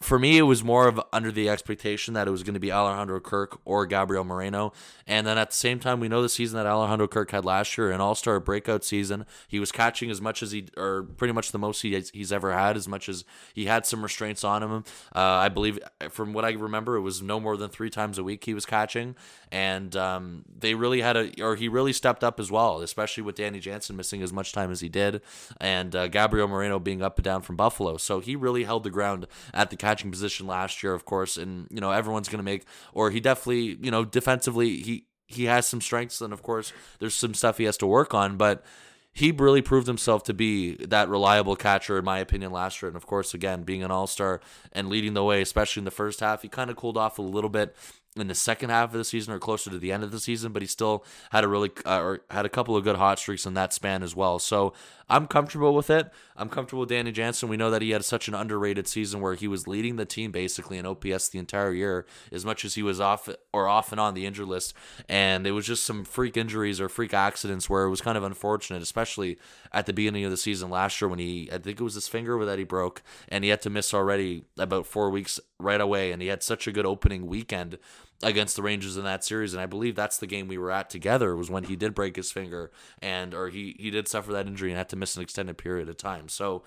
for 0.00 0.18
me, 0.18 0.38
it 0.38 0.42
was 0.42 0.64
more 0.64 0.88
of 0.88 0.98
under 1.12 1.30
the 1.30 1.50
expectation 1.50 2.14
that 2.14 2.26
it 2.26 2.30
was 2.30 2.42
going 2.42 2.54
to 2.54 2.60
be 2.60 2.72
Alejandro 2.72 3.20
Kirk 3.20 3.60
or 3.66 3.84
Gabriel 3.84 4.24
Moreno. 4.24 4.72
And 5.06 5.26
then 5.26 5.36
at 5.36 5.50
the 5.50 5.56
same 5.56 5.78
time, 5.78 6.00
we 6.00 6.08
know 6.08 6.22
the 6.22 6.28
season 6.28 6.56
that 6.56 6.66
Alejandro 6.66 7.06
Kirk 7.06 7.32
had 7.32 7.44
last 7.44 7.76
year, 7.76 7.90
an 7.90 8.00
all 8.00 8.14
star 8.14 8.40
breakout 8.40 8.82
season. 8.82 9.26
He 9.46 9.60
was 9.60 9.70
catching 9.70 10.10
as 10.10 10.18
much 10.20 10.42
as 10.42 10.52
he, 10.52 10.68
or 10.76 11.02
pretty 11.02 11.34
much 11.34 11.52
the 11.52 11.58
most 11.58 11.82
he, 11.82 12.02
he's 12.14 12.32
ever 12.32 12.50
had, 12.52 12.78
as 12.78 12.88
much 12.88 13.10
as 13.10 13.24
he 13.52 13.66
had 13.66 13.84
some 13.84 14.02
restraints 14.02 14.42
on 14.42 14.62
him. 14.62 14.84
Uh, 15.14 15.20
I 15.20 15.50
believe, 15.50 15.78
from 16.08 16.32
what 16.32 16.46
I 16.46 16.52
remember, 16.52 16.96
it 16.96 17.02
was 17.02 17.20
no 17.20 17.38
more 17.38 17.58
than 17.58 17.68
three 17.68 17.90
times 17.90 18.16
a 18.16 18.24
week 18.24 18.44
he 18.44 18.54
was 18.54 18.64
catching. 18.64 19.16
And 19.52 19.94
um, 19.96 20.44
they 20.58 20.74
really 20.74 21.02
had 21.02 21.16
a, 21.18 21.42
or 21.42 21.56
he 21.56 21.68
really 21.68 21.92
stepped 21.92 22.24
up 22.24 22.40
as 22.40 22.50
well, 22.50 22.80
especially 22.80 23.22
with 23.22 23.34
Danny 23.34 23.60
Jansen 23.60 23.96
missing 23.96 24.22
as 24.22 24.32
much 24.32 24.52
time 24.52 24.70
as 24.70 24.80
he 24.80 24.88
did, 24.88 25.20
and 25.60 25.94
uh, 25.94 26.08
Gabriel 26.08 26.48
Moreno 26.48 26.78
being 26.78 27.02
up 27.02 27.18
and 27.18 27.24
down 27.24 27.42
from 27.42 27.56
Buffalo. 27.56 27.98
So 27.98 28.20
he 28.20 28.34
really 28.34 28.64
held 28.64 28.84
the 28.84 28.90
ground 28.90 29.26
at 29.52 29.68
the 29.68 29.76
catching 29.90 30.10
position 30.10 30.46
last 30.46 30.82
year, 30.82 30.94
of 30.94 31.04
course, 31.04 31.36
and 31.36 31.66
you 31.70 31.80
know 31.80 31.90
everyone's 31.90 32.28
going 32.28 32.38
to 32.38 32.44
make, 32.44 32.64
or 32.92 33.10
he 33.10 33.20
definitely, 33.20 33.76
you 33.80 33.90
know, 33.90 34.04
defensively 34.04 34.76
he 34.82 35.06
he 35.26 35.44
has 35.44 35.66
some 35.66 35.80
strengths, 35.80 36.20
and 36.20 36.32
of 36.32 36.42
course 36.42 36.72
there's 36.98 37.14
some 37.14 37.34
stuff 37.34 37.58
he 37.58 37.64
has 37.64 37.76
to 37.78 37.86
work 37.86 38.14
on, 38.14 38.36
but 38.36 38.64
he 39.12 39.32
really 39.32 39.62
proved 39.62 39.88
himself 39.88 40.22
to 40.24 40.34
be 40.34 40.76
that 40.86 41.08
reliable 41.08 41.56
catcher, 41.56 41.98
in 41.98 42.04
my 42.04 42.20
opinion, 42.20 42.52
last 42.52 42.80
year. 42.80 42.88
And 42.88 42.96
of 42.96 43.06
course, 43.06 43.34
again, 43.34 43.64
being 43.64 43.82
an 43.82 43.90
all 43.90 44.06
star 44.06 44.40
and 44.72 44.88
leading 44.88 45.14
the 45.14 45.24
way, 45.24 45.42
especially 45.42 45.80
in 45.80 45.84
the 45.84 45.90
first 45.90 46.20
half, 46.20 46.42
he 46.42 46.48
kind 46.48 46.70
of 46.70 46.76
cooled 46.76 46.96
off 46.96 47.18
a 47.18 47.22
little 47.22 47.50
bit 47.50 47.74
in 48.16 48.26
the 48.26 48.34
second 48.34 48.70
half 48.70 48.90
of 48.90 48.98
the 48.98 49.04
season 49.04 49.32
or 49.32 49.38
closer 49.38 49.70
to 49.70 49.78
the 49.78 49.92
end 49.92 50.02
of 50.02 50.10
the 50.10 50.18
season, 50.18 50.52
but 50.52 50.62
he 50.62 50.68
still 50.68 51.04
had 51.30 51.44
a 51.44 51.48
really 51.48 51.70
uh, 51.86 52.00
or 52.00 52.20
had 52.30 52.44
a 52.44 52.48
couple 52.48 52.76
of 52.76 52.82
good 52.82 52.96
hot 52.96 53.20
streaks 53.20 53.46
in 53.46 53.54
that 53.54 53.72
span 53.72 54.02
as 54.02 54.16
well. 54.16 54.40
So 54.40 54.72
I'm 55.08 55.28
comfortable 55.28 55.74
with 55.74 55.90
it. 55.90 56.10
I'm 56.36 56.48
comfortable 56.48 56.80
with 56.80 56.88
Danny 56.88 57.12
Jansen. 57.12 57.48
We 57.48 57.56
know 57.56 57.70
that 57.70 57.82
he 57.82 57.90
had 57.90 58.04
such 58.04 58.26
an 58.26 58.34
underrated 58.34 58.88
season 58.88 59.20
where 59.20 59.34
he 59.34 59.46
was 59.46 59.68
leading 59.68 59.94
the 59.96 60.04
team 60.04 60.32
basically 60.32 60.78
in 60.78 60.86
OPS 60.86 61.28
the 61.28 61.38
entire 61.38 61.72
year, 61.72 62.04
as 62.32 62.44
much 62.44 62.64
as 62.64 62.74
he 62.74 62.82
was 62.82 63.00
off 63.00 63.28
or 63.52 63.68
off 63.68 63.92
and 63.92 64.00
on 64.00 64.14
the 64.14 64.26
injured 64.26 64.48
list. 64.48 64.74
And 65.08 65.46
it 65.46 65.52
was 65.52 65.66
just 65.66 65.84
some 65.84 66.04
freak 66.04 66.36
injuries 66.36 66.80
or 66.80 66.88
freak 66.88 67.14
accidents 67.14 67.70
where 67.70 67.84
it 67.84 67.90
was 67.90 68.00
kind 68.00 68.18
of 68.18 68.24
unfortunate, 68.24 68.82
especially 68.82 69.38
at 69.72 69.86
the 69.86 69.92
beginning 69.92 70.24
of 70.24 70.32
the 70.32 70.36
season 70.36 70.70
last 70.70 71.00
year 71.00 71.08
when 71.08 71.18
he, 71.20 71.48
I 71.52 71.58
think 71.58 71.80
it 71.80 71.84
was 71.84 71.94
his 71.94 72.08
finger 72.08 72.44
that 72.44 72.58
he 72.58 72.64
broke, 72.64 73.02
and 73.28 73.44
he 73.44 73.50
had 73.50 73.62
to 73.62 73.70
miss 73.70 73.92
already 73.92 74.44
about 74.58 74.86
four 74.86 75.10
weeks 75.10 75.38
right 75.58 75.80
away. 75.80 76.12
And 76.12 76.22
he 76.22 76.28
had 76.28 76.42
such 76.42 76.66
a 76.66 76.72
good 76.72 76.86
opening 76.86 77.26
weekend 77.26 77.78
against 78.22 78.56
the 78.56 78.62
Rangers 78.62 78.96
in 78.96 79.04
that 79.04 79.24
series, 79.24 79.54
and 79.54 79.62
I 79.62 79.66
believe 79.66 79.94
that's 79.94 80.18
the 80.18 80.26
game 80.26 80.48
we 80.48 80.58
were 80.58 80.70
at 80.70 80.90
together 80.90 81.34
was 81.34 81.50
when 81.50 81.64
he 81.64 81.76
did 81.76 81.94
break 81.94 82.16
his 82.16 82.30
finger 82.30 82.70
and 83.00 83.34
or 83.34 83.48
he 83.48 83.76
he 83.78 83.90
did 83.90 84.08
suffer 84.08 84.32
that 84.32 84.46
injury 84.46 84.70
and 84.70 84.78
had 84.78 84.88
to 84.90 84.96
miss 84.96 85.16
an 85.16 85.22
extended 85.22 85.56
period 85.56 85.88
of 85.88 85.96
time. 85.96 86.28
So 86.28 86.62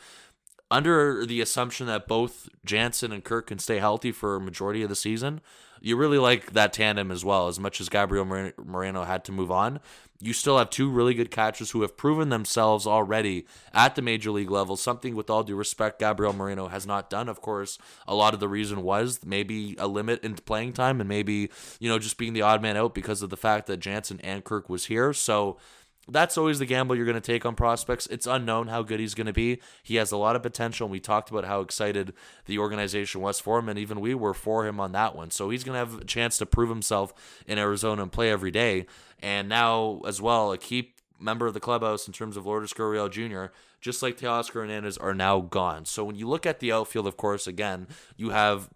under 0.71 1.25
the 1.25 1.41
assumption 1.41 1.87
that 1.87 2.07
both 2.07 2.49
Jansen 2.65 3.11
and 3.11 3.23
Kirk 3.23 3.47
can 3.47 3.59
stay 3.59 3.79
healthy 3.79 4.11
for 4.11 4.35
a 4.35 4.41
majority 4.41 4.81
of 4.81 4.89
the 4.89 4.95
season, 4.95 5.41
you 5.81 5.97
really 5.97 6.17
like 6.17 6.53
that 6.53 6.73
tandem 6.73 7.11
as 7.11 7.25
well. 7.25 7.47
As 7.47 7.59
much 7.59 7.81
as 7.81 7.89
Gabriel 7.89 8.25
Moreno 8.25 9.03
had 9.03 9.25
to 9.25 9.31
move 9.33 9.51
on, 9.51 9.81
you 10.21 10.31
still 10.31 10.57
have 10.57 10.69
two 10.69 10.89
really 10.89 11.13
good 11.13 11.29
catchers 11.29 11.71
who 11.71 11.81
have 11.81 11.97
proven 11.97 12.29
themselves 12.29 12.87
already 12.87 13.45
at 13.73 13.95
the 13.95 14.01
major 14.01 14.31
league 14.31 14.49
level. 14.49 14.77
Something, 14.77 15.13
with 15.13 15.29
all 15.29 15.43
due 15.43 15.57
respect, 15.57 15.99
Gabriel 15.99 16.31
Moreno 16.31 16.69
has 16.69 16.87
not 16.87 17.09
done. 17.09 17.27
Of 17.27 17.41
course, 17.41 17.77
a 18.07 18.15
lot 18.15 18.33
of 18.33 18.39
the 18.39 18.47
reason 18.47 18.83
was 18.83 19.19
maybe 19.25 19.75
a 19.77 19.87
limit 19.87 20.23
in 20.23 20.35
playing 20.35 20.71
time 20.71 21.01
and 21.01 21.09
maybe, 21.09 21.49
you 21.81 21.89
know, 21.89 21.99
just 21.99 22.17
being 22.17 22.31
the 22.31 22.41
odd 22.41 22.61
man 22.61 22.77
out 22.77 22.95
because 22.95 23.21
of 23.21 23.29
the 23.29 23.37
fact 23.37 23.67
that 23.67 23.81
Jansen 23.81 24.21
and 24.21 24.45
Kirk 24.45 24.69
was 24.69 24.85
here. 24.85 25.11
So, 25.11 25.57
that's 26.07 26.37
always 26.37 26.59
the 26.59 26.65
gamble 26.65 26.95
you're 26.95 27.05
going 27.05 27.15
to 27.15 27.21
take 27.21 27.45
on 27.45 27.55
prospects. 27.55 28.07
It's 28.07 28.27
unknown 28.27 28.67
how 28.67 28.81
good 28.83 28.99
he's 28.99 29.13
going 29.13 29.27
to 29.27 29.33
be. 29.33 29.61
He 29.83 29.95
has 29.95 30.11
a 30.11 30.17
lot 30.17 30.35
of 30.35 30.43
potential, 30.43 30.85
and 30.85 30.91
we 30.91 30.99
talked 30.99 31.29
about 31.29 31.45
how 31.45 31.61
excited 31.61 32.13
the 32.45 32.59
organization 32.59 33.21
was 33.21 33.39
for 33.39 33.59
him, 33.59 33.69
and 33.69 33.79
even 33.79 34.01
we 34.01 34.13
were 34.13 34.33
for 34.33 34.67
him 34.67 34.79
on 34.79 34.91
that 34.91 35.15
one. 35.15 35.31
So 35.31 35.49
he's 35.49 35.63
going 35.63 35.73
to 35.73 35.79
have 35.79 36.01
a 36.01 36.05
chance 36.05 36.37
to 36.37 36.45
prove 36.45 36.69
himself 36.69 37.13
in 37.47 37.57
Arizona 37.57 38.01
and 38.03 38.11
play 38.11 38.29
every 38.29 38.51
day. 38.51 38.85
And 39.21 39.47
now, 39.47 40.01
as 40.05 40.21
well, 40.21 40.51
a 40.51 40.57
key 40.57 40.93
member 41.19 41.47
of 41.47 41.53
the 41.53 41.61
clubhouse 41.61 42.05
in 42.05 42.13
terms 42.13 42.35
of 42.35 42.45
Lourdes 42.45 42.73
Gurriel 42.73 43.09
Jr., 43.09 43.53
just 43.79 44.03
like 44.03 44.17
Teoscar 44.17 44.53
Hernandez, 44.53 44.97
are 44.97 45.13
now 45.13 45.39
gone. 45.39 45.85
So 45.85 46.03
when 46.03 46.15
you 46.15 46.27
look 46.27 46.45
at 46.45 46.59
the 46.59 46.71
outfield, 46.71 47.07
of 47.07 47.15
course, 47.15 47.47
again, 47.47 47.87
you 48.17 48.31
have 48.31 48.69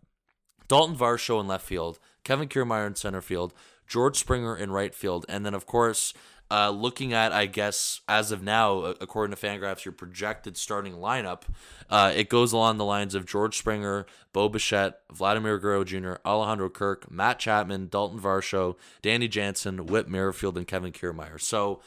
Dalton 0.70 0.96
Varsho 0.96 1.42
in 1.42 1.48
left 1.48 1.66
field, 1.66 2.00
Kevin 2.24 2.48
Kiermaier 2.48 2.88
in 2.88 2.96
center 2.96 3.22
field, 3.22 3.54
George 3.88 4.18
Springer 4.18 4.56
in 4.56 4.72
right 4.72 4.94
field, 4.94 5.26
and 5.30 5.46
then, 5.46 5.54
of 5.54 5.66
course, 5.66 6.14
uh, 6.50 6.70
looking 6.70 7.14
at, 7.14 7.34
I 7.34 7.46
guess, 7.46 8.02
as 8.08 8.32
of 8.32 8.42
now, 8.42 8.80
according 9.02 9.36
to 9.36 9.42
Fangraphs, 9.42 9.84
your 9.84 9.92
projected 9.92 10.56
starting 10.56 10.94
lineup, 10.94 11.42
uh, 11.90 12.12
it 12.16 12.30
goes 12.30 12.54
along 12.54 12.78
the 12.78 12.86
lines 12.86 13.16
of 13.16 13.26
George 13.26 13.58
Springer, 13.58 14.06
Bo 14.32 14.48
Bichette, 14.48 15.02
Vladimir 15.12 15.60
Guerrero 15.60 15.84
Jr., 15.84 16.14
Alejandro 16.26 16.70
Kirk, 16.70 17.12
Matt 17.12 17.40
Chapman, 17.40 17.88
Dalton 17.90 18.20
Varsho, 18.20 18.76
Danny 19.02 19.28
Jansen, 19.28 19.88
Whit 19.88 20.08
Merrifield, 20.08 20.58
and 20.58 20.68
Kevin 20.68 20.94
Kiermaier. 20.94 21.40
So 21.42 21.82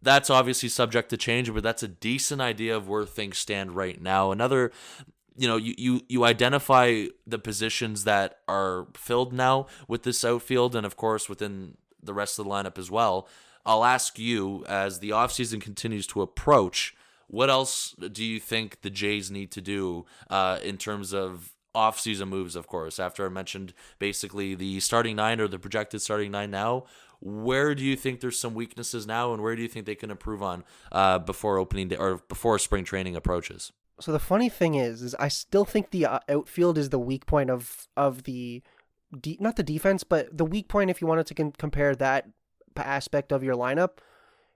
that's 0.00 0.30
obviously 0.30 0.68
subject 0.68 1.10
to 1.10 1.16
change, 1.16 1.52
but 1.52 1.62
that's 1.62 1.82
a 1.82 1.88
decent 1.88 2.40
idea 2.40 2.76
of 2.76 2.88
where 2.88 3.04
things 3.04 3.38
stand 3.38 3.74
right 3.74 4.00
now. 4.00 4.30
Another 4.30 4.70
you 5.36 5.48
know 5.48 5.56
you, 5.56 5.74
you 5.78 6.00
you 6.08 6.24
identify 6.24 7.06
the 7.26 7.38
positions 7.38 8.04
that 8.04 8.38
are 8.46 8.88
filled 8.94 9.32
now 9.32 9.66
with 9.88 10.02
this 10.02 10.24
outfield 10.24 10.76
and 10.76 10.84
of 10.84 10.96
course 10.96 11.28
within 11.28 11.76
the 12.02 12.12
rest 12.12 12.38
of 12.38 12.44
the 12.44 12.50
lineup 12.50 12.76
as 12.76 12.90
well 12.90 13.26
I'll 13.64 13.84
ask 13.84 14.18
you 14.18 14.64
as 14.68 15.00
the 15.00 15.10
offseason 15.10 15.60
continues 15.60 16.06
to 16.08 16.22
approach, 16.22 16.94
what 17.26 17.50
else 17.50 17.94
do 18.12 18.24
you 18.24 18.40
think 18.40 18.80
the 18.82 18.90
Jays 18.90 19.30
need 19.30 19.50
to 19.52 19.60
do 19.60 20.06
uh, 20.28 20.58
in 20.62 20.78
terms 20.78 21.12
of 21.12 21.54
offseason 21.74 22.28
moves, 22.28 22.56
of 22.56 22.66
course, 22.66 22.98
after 22.98 23.24
I 23.24 23.28
mentioned 23.28 23.72
basically 23.98 24.54
the 24.54 24.80
starting 24.80 25.16
nine 25.16 25.40
or 25.40 25.48
the 25.48 25.58
projected 25.58 26.02
starting 26.02 26.30
nine 26.30 26.50
now? 26.50 26.84
Where 27.20 27.74
do 27.74 27.84
you 27.84 27.96
think 27.96 28.20
there's 28.20 28.38
some 28.38 28.54
weaknesses 28.54 29.06
now, 29.06 29.34
and 29.34 29.42
where 29.42 29.54
do 29.54 29.62
you 29.62 29.68
think 29.68 29.84
they 29.84 29.94
can 29.94 30.10
improve 30.10 30.42
on 30.42 30.64
uh, 30.90 31.18
before 31.18 31.58
opening 31.58 31.88
day 31.88 31.96
or 31.96 32.16
before 32.28 32.58
spring 32.58 32.82
training 32.82 33.14
approaches? 33.14 33.72
So 34.00 34.10
the 34.10 34.18
funny 34.18 34.48
thing 34.48 34.74
is, 34.74 35.02
is 35.02 35.14
I 35.16 35.28
still 35.28 35.66
think 35.66 35.90
the 35.90 36.06
uh, 36.06 36.20
outfield 36.30 36.78
is 36.78 36.88
the 36.88 36.98
weak 36.98 37.26
point 37.26 37.50
of 37.50 37.86
of 37.94 38.22
the 38.22 38.62
de- 39.18 39.36
not 39.38 39.56
the 39.56 39.62
defense, 39.62 40.02
but 40.02 40.36
the 40.36 40.46
weak 40.46 40.68
point 40.68 40.88
if 40.88 41.02
you 41.02 41.06
wanted 41.06 41.26
to 41.26 41.34
con- 41.34 41.52
compare 41.52 41.94
that 41.96 42.26
aspect 42.86 43.32
of 43.32 43.42
your 43.42 43.54
lineup. 43.54 43.98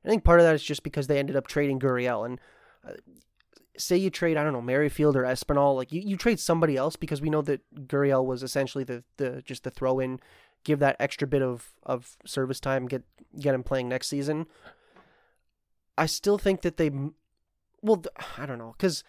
I 0.04 0.08
think 0.08 0.24
part 0.24 0.40
of 0.40 0.46
that 0.46 0.54
is 0.54 0.62
just 0.62 0.82
because 0.82 1.06
they 1.06 1.18
ended 1.18 1.36
up 1.36 1.46
trading 1.46 1.78
Gurriel 1.78 2.26
and. 2.26 2.40
Uh, 2.86 2.92
say 3.76 3.96
you 3.96 4.08
trade, 4.08 4.36
I 4.36 4.44
don't 4.44 4.52
know, 4.52 4.62
Merrifield 4.62 5.16
or 5.16 5.24
Espinal, 5.24 5.74
like 5.74 5.90
you, 5.90 6.00
you 6.00 6.16
trade 6.16 6.38
somebody 6.38 6.76
else 6.76 6.94
because 6.94 7.20
we 7.20 7.28
know 7.28 7.42
that 7.42 7.60
Gurriel 7.88 8.24
was 8.24 8.44
essentially 8.44 8.84
the, 8.84 9.02
the 9.16 9.42
just 9.44 9.64
the 9.64 9.70
throw 9.70 9.98
in, 9.98 10.20
give 10.62 10.78
that 10.78 10.94
extra 11.00 11.26
bit 11.26 11.42
of, 11.42 11.72
of 11.82 12.16
service 12.24 12.60
time, 12.60 12.86
get 12.86 13.02
get 13.40 13.54
him 13.54 13.64
playing 13.64 13.88
next 13.88 14.06
season. 14.06 14.46
I 15.98 16.06
still 16.06 16.38
think 16.38 16.62
that 16.62 16.76
they, 16.76 16.90
well, 17.82 18.04
I 18.38 18.46
don't 18.46 18.58
know, 18.58 18.74
because 18.76 19.02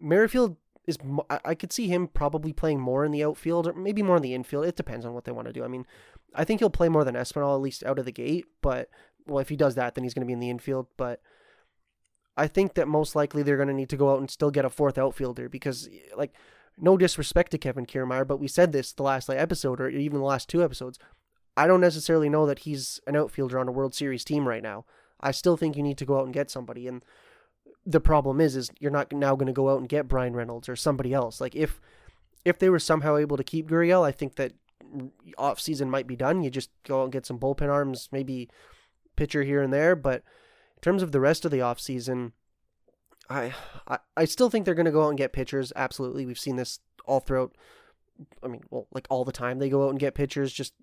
Merrifield 0.00 0.56
is, 0.86 0.98
I 1.44 1.54
could 1.54 1.72
see 1.72 1.86
him 1.86 2.08
probably 2.08 2.52
playing 2.52 2.80
more 2.80 3.04
in 3.04 3.12
the 3.12 3.22
outfield 3.22 3.68
or 3.68 3.72
maybe 3.72 4.02
more 4.02 4.16
in 4.16 4.22
the 4.22 4.34
infield. 4.34 4.64
It 4.64 4.74
depends 4.74 5.06
on 5.06 5.14
what 5.14 5.26
they 5.26 5.32
want 5.32 5.46
to 5.46 5.52
do. 5.52 5.62
I 5.62 5.68
mean, 5.68 5.86
I 6.34 6.44
think 6.44 6.60
he'll 6.60 6.70
play 6.70 6.88
more 6.88 7.04
than 7.04 7.14
Espinal 7.14 7.54
at 7.54 7.60
least 7.60 7.84
out 7.84 7.98
of 7.98 8.04
the 8.04 8.12
gate. 8.12 8.46
But 8.60 8.88
well, 9.26 9.40
if 9.40 9.48
he 9.48 9.56
does 9.56 9.74
that, 9.74 9.94
then 9.94 10.04
he's 10.04 10.14
going 10.14 10.22
to 10.22 10.26
be 10.26 10.32
in 10.32 10.40
the 10.40 10.50
infield. 10.50 10.86
But 10.96 11.20
I 12.36 12.46
think 12.46 12.74
that 12.74 12.88
most 12.88 13.16
likely 13.16 13.42
they're 13.42 13.56
going 13.56 13.68
to 13.68 13.74
need 13.74 13.90
to 13.90 13.96
go 13.96 14.12
out 14.12 14.20
and 14.20 14.30
still 14.30 14.50
get 14.50 14.64
a 14.64 14.70
fourth 14.70 14.98
outfielder 14.98 15.48
because, 15.48 15.88
like, 16.16 16.32
no 16.76 16.96
disrespect 16.96 17.50
to 17.50 17.58
Kevin 17.58 17.86
Kiermaier, 17.86 18.26
but 18.26 18.38
we 18.38 18.48
said 18.48 18.72
this 18.72 18.92
the 18.92 19.02
last 19.02 19.28
like, 19.28 19.38
episode 19.38 19.80
or 19.80 19.88
even 19.88 20.18
the 20.18 20.24
last 20.24 20.48
two 20.48 20.62
episodes. 20.62 20.98
I 21.56 21.66
don't 21.66 21.80
necessarily 21.80 22.28
know 22.28 22.46
that 22.46 22.60
he's 22.60 23.00
an 23.06 23.16
outfielder 23.16 23.58
on 23.58 23.66
a 23.66 23.72
World 23.72 23.94
Series 23.94 24.24
team 24.24 24.46
right 24.46 24.62
now. 24.62 24.84
I 25.20 25.32
still 25.32 25.56
think 25.56 25.76
you 25.76 25.82
need 25.82 25.98
to 25.98 26.04
go 26.04 26.20
out 26.20 26.24
and 26.24 26.32
get 26.32 26.50
somebody. 26.50 26.86
And 26.86 27.04
the 27.84 28.00
problem 28.00 28.40
is, 28.40 28.54
is 28.54 28.70
you're 28.78 28.92
not 28.92 29.12
now 29.12 29.34
going 29.34 29.48
to 29.48 29.52
go 29.52 29.70
out 29.70 29.80
and 29.80 29.88
get 29.88 30.06
Bryan 30.06 30.36
Reynolds 30.36 30.68
or 30.68 30.76
somebody 30.76 31.12
else. 31.12 31.40
Like 31.40 31.56
if 31.56 31.80
if 32.44 32.58
they 32.58 32.70
were 32.70 32.78
somehow 32.78 33.16
able 33.16 33.36
to 33.36 33.44
keep 33.44 33.68
Gurriel, 33.68 34.06
I 34.06 34.12
think 34.12 34.36
that 34.36 34.52
off 35.36 35.60
season 35.60 35.90
might 35.90 36.06
be 36.06 36.16
done. 36.16 36.42
You 36.42 36.50
just 36.50 36.70
go 36.84 37.02
and 37.02 37.12
get 37.12 37.26
some 37.26 37.38
bullpen 37.38 37.68
arms, 37.68 38.08
maybe 38.12 38.48
pitcher 39.16 39.42
here 39.42 39.62
and 39.62 39.72
there. 39.72 39.96
But 39.96 40.22
in 40.76 40.80
terms 40.82 41.02
of 41.02 41.12
the 41.12 41.20
rest 41.20 41.44
of 41.44 41.50
the 41.50 41.60
off 41.60 41.80
season, 41.80 42.32
I 43.28 43.54
I, 43.86 43.98
I 44.16 44.24
still 44.24 44.50
think 44.50 44.64
they're 44.64 44.74
going 44.74 44.86
to 44.86 44.92
go 44.92 45.04
out 45.04 45.10
and 45.10 45.18
get 45.18 45.32
pitchers. 45.32 45.72
Absolutely, 45.76 46.26
we've 46.26 46.38
seen 46.38 46.56
this 46.56 46.80
all 47.04 47.20
throughout. 47.20 47.56
I 48.42 48.48
mean, 48.48 48.62
well, 48.70 48.86
like 48.92 49.06
all 49.10 49.24
the 49.24 49.32
time 49.32 49.58
they 49.58 49.68
go 49.68 49.86
out 49.86 49.90
and 49.90 49.98
get 49.98 50.14
pitchers, 50.14 50.52
just 50.52 50.74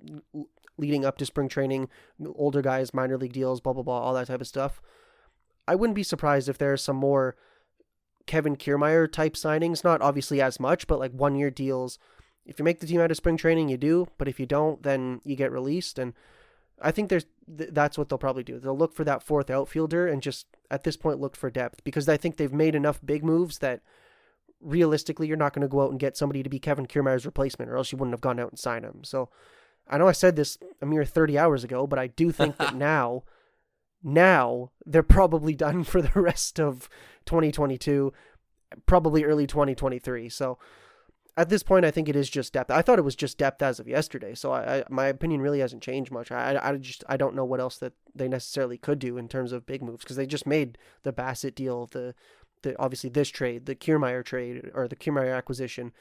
leading 0.77 1.05
up 1.05 1.17
to 1.17 1.25
spring 1.25 1.49
training, 1.49 1.89
older 2.35 2.61
guys, 2.61 2.93
minor 2.93 3.17
league 3.17 3.33
deals, 3.33 3.61
blah 3.61 3.73
blah 3.73 3.83
blah, 3.83 3.99
all 3.99 4.13
that 4.13 4.27
type 4.27 4.41
of 4.41 4.47
stuff. 4.47 4.81
I 5.67 5.75
wouldn't 5.75 5.95
be 5.95 6.03
surprised 6.03 6.47
if 6.47 6.57
there's 6.57 6.83
some 6.83 6.97
more 6.97 7.35
Kevin 8.27 8.55
Kiermaier 8.55 9.11
type 9.11 9.33
signings, 9.33 9.83
not 9.83 10.01
obviously 10.01 10.41
as 10.41 10.59
much, 10.59 10.87
but 10.87 10.99
like 10.99 11.11
one 11.11 11.35
year 11.35 11.51
deals. 11.51 11.97
If 12.45 12.59
you 12.59 12.65
make 12.65 12.79
the 12.79 12.87
team 12.87 13.01
out 13.01 13.11
of 13.11 13.17
spring 13.17 13.37
training, 13.37 13.69
you 13.69 13.77
do, 13.77 14.07
but 14.17 14.27
if 14.27 14.39
you 14.39 14.45
don't, 14.45 14.83
then 14.83 15.21
you 15.23 15.35
get 15.35 15.51
released. 15.51 15.97
And 15.97 16.13
I 16.81 16.91
think 16.91 17.09
there's 17.09 17.25
th- 17.57 17.71
that's 17.73 17.97
what 17.97 18.09
they'll 18.09 18.17
probably 18.17 18.43
do. 18.43 18.59
They'll 18.59 18.77
look 18.77 18.93
for 18.93 19.03
that 19.03 19.23
fourth 19.23 19.49
outfielder 19.49 20.07
and 20.07 20.21
just 20.21 20.47
at 20.69 20.83
this 20.83 20.97
point 20.97 21.19
look 21.19 21.35
for 21.35 21.49
depth 21.49 21.83
because 21.83 22.07
I 22.07 22.17
think 22.17 22.37
they've 22.37 22.53
made 22.53 22.75
enough 22.75 22.99
big 23.03 23.23
moves 23.23 23.59
that 23.59 23.81
realistically 24.61 25.27
you're 25.27 25.37
not 25.37 25.53
going 25.53 25.61
to 25.61 25.67
go 25.67 25.81
out 25.81 25.91
and 25.91 25.99
get 25.99 26.17
somebody 26.17 26.43
to 26.43 26.49
be 26.49 26.59
Kevin 26.59 26.85
Kiermaier's 26.85 27.25
replacement, 27.25 27.69
or 27.71 27.77
else 27.77 27.91
you 27.91 27.97
wouldn't 27.97 28.13
have 28.13 28.21
gone 28.21 28.39
out 28.39 28.49
and 28.51 28.59
signed 28.59 28.85
him. 28.85 29.03
So 29.03 29.29
I 29.87 29.97
know 29.97 30.07
I 30.07 30.13
said 30.13 30.35
this 30.35 30.57
a 30.81 30.85
mere 30.85 31.05
30 31.05 31.37
hours 31.37 31.63
ago, 31.63 31.87
but 31.87 31.99
I 31.99 32.07
do 32.07 32.31
think 32.31 32.57
that 32.57 32.75
now 32.75 33.23
now 34.03 34.71
they're 34.85 35.03
probably 35.03 35.55
done 35.55 35.83
for 35.85 36.01
the 36.01 36.19
rest 36.19 36.59
of 36.59 36.89
2022, 37.25 38.13
probably 38.85 39.23
early 39.23 39.47
2023. 39.47 40.29
So 40.29 40.57
at 41.37 41.49
this 41.49 41.63
point, 41.63 41.85
I 41.85 41.91
think 41.91 42.07
it 42.07 42.15
is 42.15 42.29
just 42.29 42.53
depth. 42.53 42.71
I 42.71 42.81
thought 42.81 42.99
it 42.99 43.03
was 43.03 43.15
just 43.15 43.37
depth 43.37 43.61
as 43.61 43.79
of 43.79 43.87
yesterday, 43.87 44.33
so 44.35 44.51
I, 44.51 44.77
I 44.77 44.83
my 44.89 45.07
opinion 45.07 45.41
really 45.41 45.59
hasn't 45.59 45.83
changed 45.83 46.11
much. 46.11 46.31
I, 46.31 46.57
I 46.61 46.77
just 46.77 47.03
I 47.09 47.17
don't 47.17 47.35
know 47.35 47.43
what 47.43 47.59
else 47.59 47.77
that 47.79 47.93
they 48.13 48.27
necessarily 48.27 48.77
could 48.77 48.99
do 48.99 49.17
in 49.17 49.27
terms 49.27 49.51
of 49.51 49.65
big 49.65 49.83
moves 49.83 50.03
because 50.03 50.15
they 50.15 50.25
just 50.25 50.47
made 50.47 50.77
the 51.03 51.11
Bassitt 51.11 51.55
deal, 51.55 51.87
the 51.87 52.15
the 52.61 52.79
obviously 52.79 53.09
this 53.09 53.29
trade, 53.29 53.65
the 53.65 53.75
Kiermaier 53.75 54.23
trade 54.23 54.71
or 54.73 54.87
the 54.87 54.95
Kiermaier 54.95 55.35
acquisition. 55.35 55.91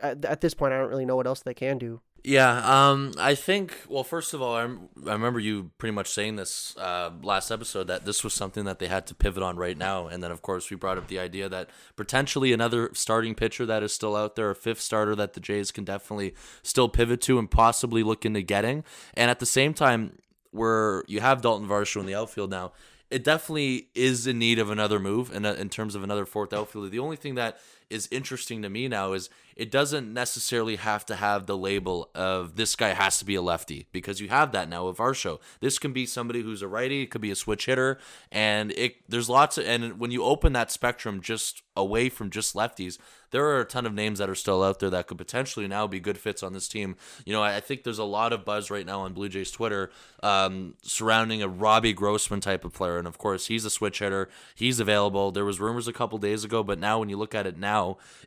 At, 0.00 0.24
at 0.24 0.40
this 0.40 0.54
point, 0.54 0.72
I 0.72 0.78
don't 0.78 0.90
really 0.90 1.06
know 1.06 1.16
what 1.16 1.26
else 1.26 1.42
they 1.42 1.54
can 1.54 1.76
do. 1.76 2.00
Yeah, 2.24 2.90
um, 2.90 3.12
I 3.16 3.34
think. 3.34 3.76
Well, 3.88 4.04
first 4.04 4.34
of 4.34 4.42
all, 4.42 4.54
I, 4.54 4.62
I 4.62 5.12
remember 5.12 5.38
you 5.38 5.70
pretty 5.78 5.94
much 5.94 6.08
saying 6.08 6.36
this 6.36 6.76
uh, 6.76 7.10
last 7.22 7.50
episode 7.50 7.84
that 7.84 8.04
this 8.04 8.24
was 8.24 8.34
something 8.34 8.64
that 8.64 8.80
they 8.80 8.88
had 8.88 9.06
to 9.06 9.14
pivot 9.14 9.42
on 9.42 9.56
right 9.56 9.78
now, 9.78 10.08
and 10.08 10.22
then 10.22 10.30
of 10.30 10.42
course 10.42 10.68
we 10.68 10.76
brought 10.76 10.98
up 10.98 11.06
the 11.08 11.18
idea 11.18 11.48
that 11.48 11.70
potentially 11.96 12.52
another 12.52 12.90
starting 12.92 13.34
pitcher 13.34 13.64
that 13.66 13.82
is 13.82 13.92
still 13.92 14.16
out 14.16 14.36
there, 14.36 14.50
a 14.50 14.54
fifth 14.54 14.80
starter 14.80 15.14
that 15.14 15.34
the 15.34 15.40
Jays 15.40 15.70
can 15.70 15.84
definitely 15.84 16.34
still 16.62 16.88
pivot 16.88 17.20
to 17.22 17.38
and 17.38 17.50
possibly 17.50 18.02
look 18.02 18.26
into 18.26 18.42
getting, 18.42 18.84
and 19.14 19.30
at 19.30 19.38
the 19.38 19.46
same 19.46 19.72
time, 19.72 20.18
where 20.50 21.04
you 21.06 21.20
have 21.20 21.40
Dalton 21.40 21.68
Varsho 21.68 22.00
in 22.00 22.06
the 22.06 22.14
outfield 22.14 22.50
now, 22.50 22.72
it 23.10 23.24
definitely 23.24 23.88
is 23.94 24.26
in 24.26 24.38
need 24.38 24.58
of 24.58 24.70
another 24.70 24.98
move 24.98 25.34
in, 25.34 25.44
in 25.44 25.68
terms 25.68 25.94
of 25.94 26.02
another 26.02 26.26
fourth 26.26 26.52
outfielder. 26.52 26.88
The 26.88 26.98
only 26.98 27.16
thing 27.16 27.36
that 27.36 27.58
is 27.90 28.08
interesting 28.10 28.62
to 28.62 28.68
me 28.68 28.88
now 28.88 29.12
is 29.12 29.30
it 29.56 29.72
doesn't 29.72 30.12
necessarily 30.12 30.76
have 30.76 31.04
to 31.06 31.16
have 31.16 31.46
the 31.46 31.56
label 31.56 32.10
of 32.14 32.54
this 32.54 32.76
guy 32.76 32.90
has 32.90 33.18
to 33.18 33.24
be 33.24 33.34
a 33.34 33.42
lefty 33.42 33.88
because 33.90 34.20
you 34.20 34.28
have 34.28 34.52
that 34.52 34.68
now 34.68 34.88
with 34.88 35.16
show 35.16 35.40
This 35.60 35.78
can 35.80 35.92
be 35.92 36.06
somebody 36.06 36.42
who's 36.42 36.62
a 36.62 36.68
righty, 36.68 37.02
it 37.02 37.10
could 37.10 37.20
be 37.20 37.32
a 37.32 37.36
switch 37.36 37.66
hitter, 37.66 37.98
and 38.30 38.70
it 38.72 38.96
there's 39.08 39.28
lots 39.28 39.58
of 39.58 39.66
and 39.66 39.98
when 39.98 40.12
you 40.12 40.22
open 40.22 40.52
that 40.52 40.70
spectrum 40.70 41.20
just 41.20 41.62
away 41.76 42.08
from 42.08 42.30
just 42.30 42.54
lefties, 42.54 42.98
there 43.30 43.44
are 43.46 43.60
a 43.60 43.64
ton 43.64 43.86
of 43.86 43.94
names 43.94 44.18
that 44.18 44.28
are 44.28 44.34
still 44.34 44.62
out 44.62 44.80
there 44.80 44.90
that 44.90 45.06
could 45.06 45.18
potentially 45.18 45.68
now 45.68 45.86
be 45.86 46.00
good 46.00 46.18
fits 46.18 46.42
on 46.42 46.52
this 46.52 46.68
team. 46.68 46.96
You 47.24 47.32
know, 47.32 47.42
I 47.42 47.60
think 47.60 47.84
there's 47.84 47.98
a 47.98 48.04
lot 48.04 48.32
of 48.32 48.44
buzz 48.44 48.70
right 48.70 48.86
now 48.86 49.00
on 49.00 49.12
Blue 49.12 49.28
Jays 49.28 49.50
Twitter 49.50 49.90
um, 50.22 50.74
surrounding 50.82 51.42
a 51.42 51.48
Robbie 51.48 51.92
Grossman 51.92 52.40
type 52.40 52.64
of 52.64 52.72
player, 52.72 52.98
and 52.98 53.06
of 53.06 53.18
course 53.18 53.46
he's 53.46 53.64
a 53.64 53.70
switch 53.70 54.00
hitter. 54.00 54.28
He's 54.54 54.80
available. 54.80 55.30
There 55.30 55.44
was 55.44 55.60
rumors 55.60 55.88
a 55.88 55.92
couple 55.92 56.18
days 56.18 56.44
ago, 56.44 56.62
but 56.62 56.78
now 56.78 56.98
when 56.98 57.08
you 57.08 57.16
look 57.16 57.34
at 57.34 57.46
it 57.46 57.58
now, 57.58 57.77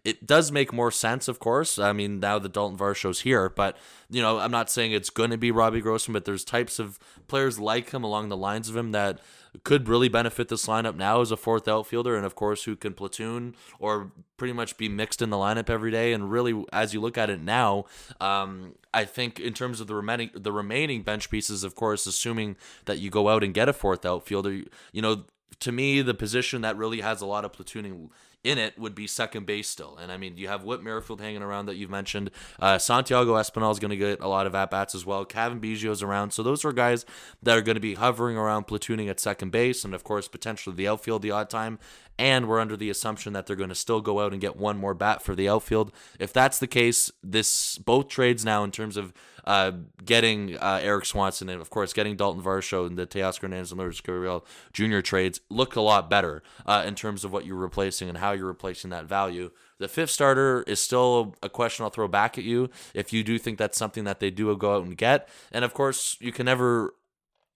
it 0.03 0.25
does 0.25 0.51
make 0.51 0.73
more 0.73 0.91
sense. 0.91 1.27
Of 1.27 1.39
course, 1.39 1.77
I 1.79 1.93
mean 1.93 2.19
now 2.19 2.39
the 2.39 2.49
Dalton 2.49 2.77
Varsho's 2.77 3.21
here, 3.21 3.49
but 3.49 3.77
you 4.09 4.21
know 4.21 4.39
I'm 4.39 4.51
not 4.51 4.69
saying 4.69 4.91
it's 4.91 5.09
going 5.09 5.31
to 5.31 5.37
be 5.37 5.51
Robbie 5.51 5.81
Grossman, 5.81 6.13
but 6.13 6.25
there's 6.25 6.43
types 6.43 6.79
of 6.79 6.99
players 7.27 7.59
like 7.59 7.91
him 7.91 8.03
along 8.03 8.29
the 8.29 8.37
lines 8.37 8.69
of 8.69 8.75
him 8.75 8.91
that 8.91 9.19
could 9.63 9.89
really 9.89 10.07
benefit 10.07 10.47
this 10.47 10.65
lineup 10.65 10.95
now 10.95 11.21
as 11.21 11.31
a 11.31 11.37
fourth 11.37 11.67
outfielder, 11.67 12.15
and 12.15 12.25
of 12.25 12.35
course, 12.35 12.63
who 12.63 12.75
can 12.75 12.93
platoon 12.93 13.55
or 13.79 14.11
pretty 14.37 14.53
much 14.53 14.77
be 14.77 14.87
mixed 14.87 15.21
in 15.21 15.29
the 15.29 15.37
lineup 15.37 15.69
every 15.69 15.91
day. 15.91 16.13
And 16.13 16.31
really, 16.31 16.63
as 16.71 16.93
you 16.93 17.01
look 17.01 17.17
at 17.17 17.29
it 17.29 17.41
now, 17.41 17.85
um, 18.21 18.75
I 18.93 19.03
think 19.05 19.39
in 19.39 19.53
terms 19.53 19.81
of 19.81 19.87
the 19.87 19.95
remaining 19.95 20.31
the 20.33 20.51
remaining 20.51 21.03
bench 21.03 21.29
pieces, 21.29 21.63
of 21.63 21.75
course, 21.75 22.05
assuming 22.07 22.55
that 22.85 22.99
you 22.99 23.09
go 23.09 23.27
out 23.29 23.43
and 23.43 23.53
get 23.53 23.67
a 23.67 23.73
fourth 23.73 24.05
outfielder, 24.05 24.61
you 24.91 25.01
know, 25.01 25.25
to 25.59 25.71
me, 25.71 26.01
the 26.01 26.13
position 26.13 26.61
that 26.61 26.77
really 26.77 27.01
has 27.01 27.21
a 27.21 27.25
lot 27.25 27.45
of 27.45 27.51
platooning 27.51 28.09
in 28.43 28.58
it 28.58 28.77
would 28.77 28.95
be 28.95 29.08
second 29.08 29.45
base 29.45 29.69
still. 29.69 29.97
And 29.97 30.12
I 30.12 30.17
mean, 30.17 30.38
you 30.38 30.47
have 30.47 30.63
Whit 30.63 30.82
Merrifield 30.82 31.21
hanging 31.21 31.41
around 31.41 31.67
that 31.67 31.75
you've 31.75 31.89
mentioned. 31.89 32.32
Uh, 32.60 32.77
Santiago 32.77 33.36
Espinal 33.36 33.71
is 33.71 33.80
going 33.80 33.91
to 33.91 33.97
get 33.97 34.19
a 34.19 34.27
lot 34.27 34.47
of 34.47 34.56
at 34.56 34.71
bats 34.71 34.95
as 34.95 35.06
well. 35.06 35.25
Cavan 35.25 35.60
Biggio's 35.60 36.01
around. 36.01 36.32
So 36.32 36.41
those 36.41 36.65
are 36.65 36.73
guys 36.73 37.06
that 37.43 37.58
are 37.58 37.62
going 37.62 37.75
to 37.75 37.82
be 37.82 37.95
hovering 37.95 38.38
around 38.38 38.67
platooning 38.67 39.10
at 39.10 39.19
second 39.19 39.51
base 39.51 39.86
and, 39.86 39.93
of 39.93 40.04
course, 40.04 40.27
potentially 40.27 40.75
the 40.75 40.88
outfield 40.88 41.21
the 41.21 41.32
odd 41.32 41.49
time. 41.49 41.77
And 42.17 42.47
we're 42.47 42.60
under 42.60 42.77
the 42.77 42.89
assumption 42.89 43.34
that 43.34 43.47
they're 43.47 43.56
going 43.56 43.69
to 43.69 43.75
still 43.75 44.01
go 44.01 44.19
out 44.19 44.32
and 44.32 44.41
get 44.41 44.56
one 44.56 44.77
more 44.77 44.93
bat 44.93 45.23
for 45.23 45.34
the 45.36 45.49
outfield. 45.49 45.91
If 46.19 46.34
that's 46.34 46.60
the 46.60 46.67
case, 46.67 47.12
this 47.23 47.77
both 47.80 48.10
trades 48.10 48.45
now 48.45 48.63
in 48.63 48.71
terms 48.71 48.97
of 48.97 49.13
uh, 49.45 49.71
getting 50.04 50.58
uh, 50.58 50.80
Erik 50.82 51.06
Swanson 51.06 51.49
and, 51.49 51.62
of 51.62 51.69
course, 51.69 51.93
getting 51.93 52.15
Dalton 52.15 52.41
Varsho 52.41 52.86
and 52.86 52.97
the 52.97 53.08
Teoscar 53.08 53.43
Hernandez 53.43 53.71
and 53.71 53.80
Lourdes 53.80 54.01
Gurriel 54.01 54.43
Jr. 54.73 54.99
trades 54.99 55.41
look 55.49 55.75
a 55.75 55.82
lot 55.82 56.10
better 56.10 56.43
uh, 56.65 56.84
in 56.86 56.95
terms 56.95 57.23
of 57.23 57.32
what 57.32 57.45
you're 57.45 57.56
replacing 57.56 58.10
and 58.10 58.17
how 58.17 58.32
you're 58.32 58.45
replacing 58.45 58.89
that 58.91 59.06
value. 59.06 59.51
The 59.80 59.88
fifth 59.88 60.12
starter 60.12 60.63
is 60.67 60.80
still 60.80 61.36
a 61.41 61.49
question 61.49 61.84
I'll 61.84 61.89
throw 61.89 62.08
back 62.08 62.38
at 62.38 62.43
you 62.43 62.69
if 62.93 63.12
you 63.12 63.23
do 63.23 63.38
think 63.38 63.58
that's 63.58 63.77
something 63.77 64.04
that 64.04 64.19
they 64.19 64.30
do 64.30 64.56
go 64.56 64.75
out 64.75 64.86
and 64.86 64.97
get. 64.97 65.27
And, 65.51 65.65
of 65.65 65.73
course, 65.73 66.17
you 66.19 66.32
can 66.32 66.45
never 66.45 66.93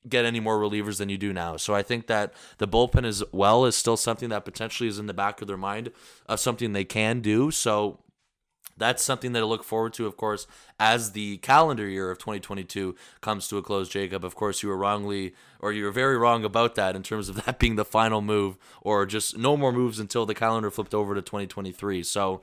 get 0.08 0.26
any 0.26 0.40
more 0.40 0.60
relievers 0.60 0.98
than 0.98 1.10
you 1.10 1.18
do 1.18 1.34
now. 1.34 1.58
So 1.58 1.74
I 1.74 1.82
think 1.82 2.08
that 2.08 2.34
the 2.58 2.68
bullpen 2.68 3.06
as 3.06 3.24
well 3.32 3.66
is 3.66 3.76
still 3.76 3.98
something 3.98 4.30
that 4.30 4.46
potentially 4.46 4.88
is 4.88 5.00
in 5.00 5.08
the 5.08 5.14
back 5.14 5.42
of 5.42 5.48
their 5.48 5.58
mind 5.58 5.92
of 6.28 6.40
something 6.40 6.74
they 6.74 6.84
can 6.84 7.22
do. 7.22 7.52
So 7.52 8.00
that's 8.78 9.04
something 9.04 9.32
that 9.34 9.42
I 9.42 9.46
look 9.46 9.64
forward 9.64 9.94
to, 9.94 10.06
of 10.06 10.18
course, 10.18 10.48
as 10.80 11.12
the 11.12 11.38
calendar 11.38 11.88
year 11.88 12.12
of 12.12 12.18
2022 12.18 12.96
comes 13.22 13.48
to 13.48 13.58
a 13.58 13.62
close. 13.62 13.88
Jacob, 13.88 14.26
of 14.26 14.36
course, 14.36 14.62
you 14.62 14.70
were 14.70 14.78
wrongly, 14.78 15.34
or 15.60 15.72
you 15.72 15.86
were 15.86 15.92
very 15.92 16.18
wrong 16.18 16.44
about 16.44 16.76
that 16.76 16.96
in 16.96 17.04
terms 17.04 17.30
of 17.30 17.36
that 17.46 17.60
being 17.60 17.76
the 17.76 17.86
final 17.86 18.22
move, 18.22 18.58
or 18.82 19.06
just 19.06 19.38
no 19.38 19.56
more 19.56 19.72
moves 19.72 20.00
until 20.00 20.26
the 20.26 20.36
calendar 20.36 20.70
flipped 20.70 20.94
over 20.94 21.16
to 21.16 21.22
2023. 21.22 22.04
So, 22.04 22.42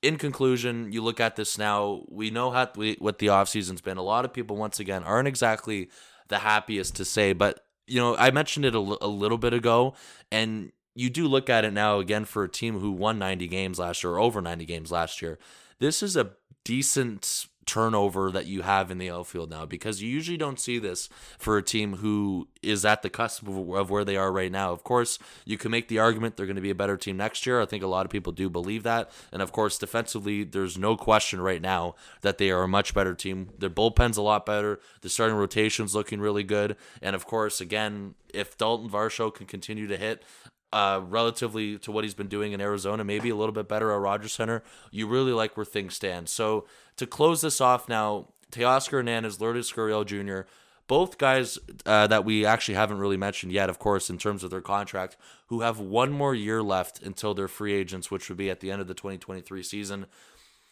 in 0.00 0.16
conclusion, 0.16 0.92
you 0.92 1.02
look 1.02 1.18
at 1.18 1.36
this 1.36 1.58
now, 1.58 2.04
we 2.08 2.30
know 2.30 2.50
how 2.50 2.70
we, 2.76 2.96
what 3.00 3.18
the 3.18 3.26
offseason's 3.26 3.80
been. 3.80 3.96
A 3.96 4.02
lot 4.02 4.24
of 4.24 4.32
people, 4.32 4.56
once 4.56 4.78
again, 4.78 5.02
aren't 5.02 5.26
exactly 5.26 5.90
the 6.28 6.38
happiest 6.38 6.94
to 6.96 7.04
say, 7.04 7.32
but 7.32 7.64
you 7.88 7.98
know, 7.98 8.14
I 8.16 8.30
mentioned 8.30 8.66
it 8.66 8.74
a, 8.74 8.78
a 8.78 9.08
little 9.08 9.38
bit 9.38 9.54
ago, 9.54 9.94
and 10.30 10.72
you 10.98 11.08
do 11.08 11.28
look 11.28 11.48
at 11.48 11.64
it 11.64 11.72
now 11.72 12.00
again 12.00 12.24
for 12.24 12.42
a 12.42 12.48
team 12.48 12.80
who 12.80 12.90
won 12.90 13.20
90 13.20 13.46
games 13.46 13.78
last 13.78 14.02
year 14.02 14.14
or 14.14 14.18
over 14.18 14.42
90 14.42 14.64
games 14.64 14.90
last 14.90 15.22
year. 15.22 15.38
This 15.78 16.02
is 16.02 16.16
a 16.16 16.30
decent 16.64 17.46
turnover 17.66 18.32
that 18.32 18.46
you 18.46 18.62
have 18.62 18.90
in 18.90 18.98
the 18.98 19.08
outfield 19.08 19.48
now 19.48 19.64
because 19.64 20.02
you 20.02 20.08
usually 20.08 20.36
don't 20.36 20.58
see 20.58 20.76
this 20.76 21.08
for 21.38 21.56
a 21.56 21.62
team 21.62 21.96
who 21.98 22.48
is 22.62 22.84
at 22.84 23.02
the 23.02 23.10
cusp 23.10 23.46
of 23.46 23.90
where 23.90 24.04
they 24.04 24.16
are 24.16 24.32
right 24.32 24.50
now. 24.50 24.72
Of 24.72 24.82
course, 24.82 25.20
you 25.44 25.56
can 25.56 25.70
make 25.70 25.86
the 25.86 26.00
argument 26.00 26.36
they're 26.36 26.46
going 26.46 26.56
to 26.56 26.62
be 26.62 26.70
a 26.70 26.74
better 26.74 26.96
team 26.96 27.16
next 27.16 27.46
year. 27.46 27.60
I 27.60 27.66
think 27.66 27.84
a 27.84 27.86
lot 27.86 28.04
of 28.04 28.10
people 28.10 28.32
do 28.32 28.50
believe 28.50 28.82
that. 28.82 29.08
And 29.30 29.40
of 29.40 29.52
course, 29.52 29.78
defensively, 29.78 30.42
there's 30.42 30.76
no 30.76 30.96
question 30.96 31.40
right 31.40 31.62
now 31.62 31.94
that 32.22 32.38
they 32.38 32.50
are 32.50 32.64
a 32.64 32.68
much 32.68 32.92
better 32.92 33.14
team. 33.14 33.50
Their 33.56 33.70
bullpen's 33.70 34.16
a 34.16 34.22
lot 34.22 34.44
better. 34.44 34.80
The 35.02 35.08
starting 35.08 35.36
rotation's 35.36 35.94
looking 35.94 36.18
really 36.20 36.42
good. 36.42 36.74
And 37.00 37.14
of 37.14 37.24
course, 37.24 37.60
again, 37.60 38.16
if 38.34 38.58
Dalton 38.58 38.90
Varsho 38.90 39.32
can 39.32 39.46
continue 39.46 39.86
to 39.86 39.96
hit, 39.96 40.24
uh, 40.72 41.00
relatively 41.02 41.78
to 41.78 41.92
what 41.92 42.04
he's 42.04 42.14
been 42.14 42.28
doing 42.28 42.52
in 42.52 42.60
Arizona, 42.60 43.04
maybe 43.04 43.30
a 43.30 43.36
little 43.36 43.52
bit 43.52 43.68
better 43.68 43.92
at 43.92 44.00
Rogers 44.00 44.32
Center. 44.32 44.62
You 44.90 45.06
really 45.06 45.32
like 45.32 45.56
where 45.56 45.66
things 45.66 45.94
stand. 45.94 46.28
So 46.28 46.66
to 46.96 47.06
close 47.06 47.40
this 47.40 47.60
off 47.60 47.88
now, 47.88 48.28
Teoscar 48.50 48.90
Hernandez, 48.92 49.40
Lourdes 49.40 49.72
Gurriel 49.72 50.04
Jr., 50.04 50.48
both 50.86 51.18
guys 51.18 51.58
uh, 51.84 52.06
that 52.06 52.24
we 52.24 52.46
actually 52.46 52.74
haven't 52.74 52.98
really 52.98 53.18
mentioned 53.18 53.52
yet, 53.52 53.68
of 53.68 53.78
course, 53.78 54.08
in 54.08 54.16
terms 54.16 54.42
of 54.42 54.50
their 54.50 54.62
contract, 54.62 55.18
who 55.48 55.60
have 55.60 55.78
one 55.78 56.10
more 56.10 56.34
year 56.34 56.62
left 56.62 57.02
until 57.02 57.34
they're 57.34 57.46
free 57.46 57.74
agents, 57.74 58.10
which 58.10 58.28
would 58.28 58.38
be 58.38 58.50
at 58.50 58.60
the 58.60 58.70
end 58.70 58.80
of 58.80 58.88
the 58.88 58.94
2023 58.94 59.62
season. 59.62 60.06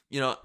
You 0.09 0.21
know, 0.21 0.37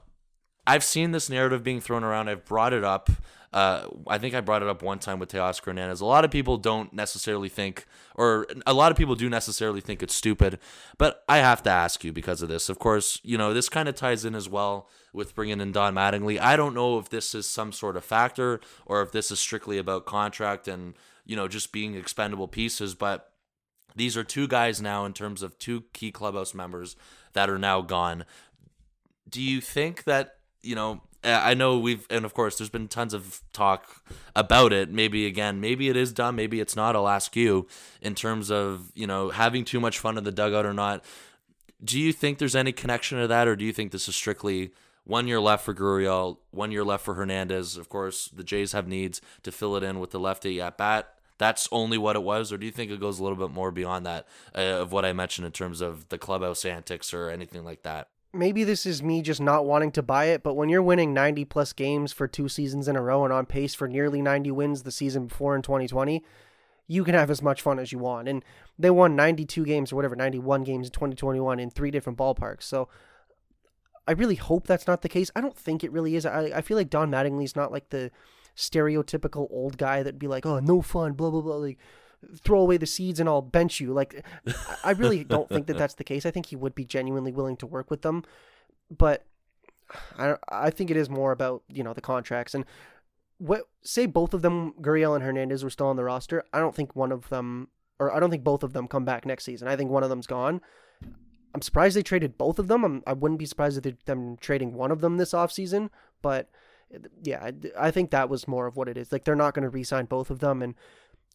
I've 0.67 0.83
seen 0.83 1.11
this 1.11 1.29
narrative 1.29 1.63
being 1.63 1.79
thrown 1.79 2.03
around. 2.03 2.27
I've 2.27 2.45
brought 2.45 2.73
it 2.73 2.83
up. 2.83 3.09
Uh, 3.53 3.87
I 4.07 4.17
think 4.17 4.33
I 4.33 4.39
brought 4.39 4.61
it 4.61 4.69
up 4.69 4.81
one 4.81 4.99
time 4.99 5.19
with 5.19 5.29
Teoscar 5.29 5.65
Hernandez. 5.65 5.99
A 5.99 6.05
lot 6.05 6.23
of 6.23 6.31
people 6.31 6.57
don't 6.57 6.93
necessarily 6.93 7.49
think, 7.49 7.85
or 8.15 8.47
a 8.65 8.73
lot 8.73 8.91
of 8.91 8.97
people 8.97 9.15
do 9.15 9.29
necessarily 9.29 9.81
think 9.81 10.01
it's 10.01 10.15
stupid, 10.15 10.57
but 10.97 11.23
I 11.27 11.39
have 11.39 11.61
to 11.63 11.69
ask 11.69 12.03
you 12.03 12.13
because 12.13 12.41
of 12.41 12.47
this. 12.47 12.69
Of 12.69 12.79
course, 12.79 13.19
you 13.23 13.37
know, 13.37 13.53
this 13.53 13.67
kind 13.67 13.89
of 13.89 13.95
ties 13.95 14.23
in 14.23 14.35
as 14.35 14.47
well 14.47 14.87
with 15.11 15.35
bringing 15.35 15.59
in 15.59 15.73
Don 15.73 15.95
Mattingly. 15.95 16.39
I 16.39 16.55
don't 16.55 16.73
know 16.73 16.97
if 16.97 17.09
this 17.09 17.35
is 17.35 17.45
some 17.45 17.73
sort 17.73 17.97
of 17.97 18.05
factor 18.05 18.61
or 18.85 19.01
if 19.01 19.11
this 19.11 19.31
is 19.31 19.39
strictly 19.39 19.77
about 19.77 20.05
contract 20.05 20.69
and, 20.69 20.93
you 21.25 21.35
know, 21.35 21.49
just 21.49 21.73
being 21.73 21.95
expendable 21.95 22.47
pieces, 22.47 22.95
but 22.95 23.33
these 23.97 24.15
are 24.15 24.23
two 24.23 24.47
guys 24.47 24.81
now 24.81 25.03
in 25.03 25.11
terms 25.11 25.41
of 25.41 25.59
two 25.59 25.83
key 25.91 26.11
clubhouse 26.11 26.53
members 26.53 26.95
that 27.33 27.49
are 27.49 27.59
now 27.59 27.81
gone. 27.81 28.23
Do 29.29 29.41
you 29.41 29.59
think 29.59 30.05
that, 30.05 30.37
you 30.61 30.75
know, 30.75 31.01
I 31.23 31.53
know 31.53 31.77
we've, 31.77 32.07
and 32.09 32.25
of 32.25 32.33
course, 32.33 32.57
there's 32.57 32.69
been 32.69 32.87
tons 32.87 33.13
of 33.13 33.41
talk 33.53 34.03
about 34.35 34.73
it. 34.73 34.91
Maybe 34.91 35.27
again, 35.27 35.61
maybe 35.61 35.87
it 35.87 35.95
is 35.95 36.11
done, 36.11 36.35
maybe 36.35 36.59
it's 36.59 36.75
not. 36.75 36.95
I'll 36.95 37.07
ask 37.07 37.35
you 37.35 37.67
in 38.01 38.15
terms 38.15 38.49
of, 38.49 38.91
you 38.95 39.05
know, 39.05 39.29
having 39.29 39.63
too 39.63 39.79
much 39.79 39.99
fun 39.99 40.17
in 40.17 40.23
the 40.23 40.31
dugout 40.31 40.65
or 40.65 40.73
not. 40.73 41.03
Do 41.83 41.99
you 41.99 42.11
think 42.11 42.37
there's 42.37 42.55
any 42.55 42.71
connection 42.71 43.19
to 43.19 43.27
that, 43.27 43.47
or 43.47 43.55
do 43.55 43.65
you 43.65 43.73
think 43.73 43.91
this 43.91 44.07
is 44.07 44.15
strictly 44.15 44.71
one 45.03 45.27
year 45.27 45.39
left 45.39 45.65
for 45.65 45.73
Gurriel, 45.73 46.37
one 46.51 46.71
year 46.71 46.83
left 46.83 47.05
for 47.05 47.15
Hernandez? 47.15 47.77
Of 47.77 47.89
course, 47.89 48.27
the 48.27 48.43
Jays 48.43 48.71
have 48.71 48.87
needs 48.87 49.21
to 49.43 49.51
fill 49.51 49.75
it 49.75 49.83
in 49.83 49.99
with 49.99 50.11
the 50.11 50.19
lefty 50.19 50.59
at 50.61 50.77
bat. 50.77 51.13
That's 51.37 51.67
only 51.71 51.97
what 51.97 52.15
it 52.15 52.21
was, 52.23 52.51
or 52.51 52.57
do 52.57 52.67
you 52.67 52.71
think 52.71 52.91
it 52.91 52.99
goes 52.99 53.19
a 53.19 53.23
little 53.23 53.37
bit 53.37 53.49
more 53.49 53.71
beyond 53.71 54.05
that 54.05 54.27
uh, 54.55 54.59
of 54.81 54.91
what 54.91 55.05
I 55.05 55.13
mentioned 55.13 55.45
in 55.47 55.51
terms 55.51 55.81
of 55.81 56.09
the 56.09 56.19
clubhouse 56.19 56.65
antics 56.65 57.15
or 57.15 57.29
anything 57.29 57.63
like 57.63 57.81
that? 57.81 58.09
Maybe 58.33 58.63
this 58.63 58.85
is 58.85 59.03
me 59.03 59.21
just 59.21 59.41
not 59.41 59.65
wanting 59.65 59.91
to 59.91 60.01
buy 60.01 60.25
it, 60.25 60.43
but 60.43 60.55
when 60.55 60.69
you're 60.69 60.81
winning 60.81 61.13
90 61.13 61.45
plus 61.45 61.73
games 61.73 62.13
for 62.13 62.27
two 62.27 62.47
seasons 62.47 62.87
in 62.87 62.95
a 62.95 63.01
row 63.01 63.23
and 63.23 63.33
on 63.33 63.45
pace 63.45 63.73
for 63.73 63.87
nearly 63.87 64.21
90 64.21 64.51
wins 64.51 64.83
the 64.83 64.91
season 64.91 65.27
before 65.27 65.55
in 65.55 65.61
2020, 65.61 66.23
you 66.87 67.03
can 67.03 67.13
have 67.13 67.29
as 67.29 67.41
much 67.41 67.61
fun 67.61 67.79
as 67.79 67.91
you 67.91 67.99
want. 67.99 68.27
And 68.27 68.43
they 68.77 68.89
won 68.89 69.15
92 69.15 69.65
games 69.65 69.91
or 69.91 69.95
whatever, 69.95 70.15
91 70.15 70.63
games 70.63 70.87
in 70.87 70.91
2021 70.91 71.59
in 71.59 71.69
three 71.69 71.91
different 71.91 72.17
ballparks. 72.17 72.63
So 72.63 72.89
I 74.07 74.13
really 74.13 74.35
hope 74.35 74.67
that's 74.67 74.87
not 74.87 75.01
the 75.01 75.09
case. 75.09 75.31
I 75.35 75.41
don't 75.41 75.57
think 75.57 75.83
it 75.83 75.91
really 75.91 76.15
is. 76.15 76.25
I, 76.25 76.51
I 76.55 76.61
feel 76.61 76.77
like 76.77 76.89
Don 76.89 77.11
Mattingly's 77.11 77.55
not 77.55 77.71
like 77.71 77.89
the 77.89 78.11
stereotypical 78.55 79.47
old 79.51 79.77
guy 79.77 80.03
that'd 80.03 80.19
be 80.19 80.27
like, 80.27 80.45
oh, 80.45 80.59
no 80.59 80.81
fun, 80.81 81.13
blah, 81.13 81.29
blah, 81.29 81.41
blah. 81.41 81.55
Like, 81.55 81.77
throw 82.37 82.59
away 82.59 82.77
the 82.77 82.85
seeds 82.85 83.19
and 83.19 83.27
I'll 83.27 83.41
bench 83.41 83.79
you. 83.79 83.93
Like, 83.93 84.23
I 84.83 84.91
really 84.91 85.23
don't 85.23 85.49
think 85.49 85.67
that 85.67 85.77
that's 85.77 85.95
the 85.95 86.03
case. 86.03 86.25
I 86.25 86.31
think 86.31 86.47
he 86.47 86.55
would 86.55 86.75
be 86.75 86.85
genuinely 86.85 87.31
willing 87.31 87.57
to 87.57 87.67
work 87.67 87.89
with 87.89 88.01
them, 88.01 88.23
but 88.89 89.25
I 90.17 90.35
I 90.49 90.69
think 90.69 90.89
it 90.89 90.97
is 90.97 91.09
more 91.09 91.31
about 91.31 91.63
you 91.67 91.83
know 91.83 91.93
the 91.93 92.01
contracts 92.01 92.53
and 92.53 92.65
what 93.41 93.63
say 93.81 94.05
both 94.05 94.35
of 94.35 94.43
them, 94.43 94.73
Gurriel 94.81 95.15
and 95.15 95.23
Hernandez, 95.23 95.63
were 95.63 95.71
still 95.71 95.87
on 95.87 95.95
the 95.95 96.03
roster. 96.03 96.43
I 96.53 96.59
don't 96.59 96.75
think 96.75 96.95
one 96.95 97.11
of 97.11 97.27
them, 97.29 97.69
or 97.99 98.13
I 98.15 98.19
don't 98.19 98.29
think 98.29 98.43
both 98.43 98.61
of 98.61 98.73
them 98.73 98.87
come 98.87 99.03
back 99.03 99.25
next 99.25 99.45
season. 99.45 99.67
I 99.67 99.75
think 99.75 99.89
one 99.89 100.03
of 100.03 100.09
them's 100.09 100.27
gone. 100.27 100.61
I'm 101.53 101.61
surprised 101.63 101.97
they 101.97 102.03
traded 102.03 102.37
both 102.37 102.59
of 102.59 102.67
them. 102.67 102.85
I'm, 102.85 103.03
I 103.07 103.13
would 103.13 103.31
not 103.31 103.39
be 103.39 103.47
surprised 103.47 103.77
if 103.77 103.83
they, 103.83 103.95
them 104.05 104.37
trading 104.37 104.73
one 104.73 104.91
of 104.91 105.01
them 105.01 105.17
this 105.17 105.33
offseason, 105.33 105.89
but 106.21 106.49
yeah, 107.23 107.43
I, 107.43 107.87
I 107.87 107.91
think 107.91 108.11
that 108.11 108.29
was 108.29 108.47
more 108.47 108.67
of 108.67 108.77
what 108.77 108.87
it 108.87 108.95
is. 108.95 109.11
Like 109.11 109.23
they're 109.23 109.35
not 109.35 109.55
going 109.55 109.63
to 109.63 109.69
re-sign 109.69 110.05
both 110.05 110.29
of 110.29 110.39
them, 110.39 110.61
and 110.61 110.75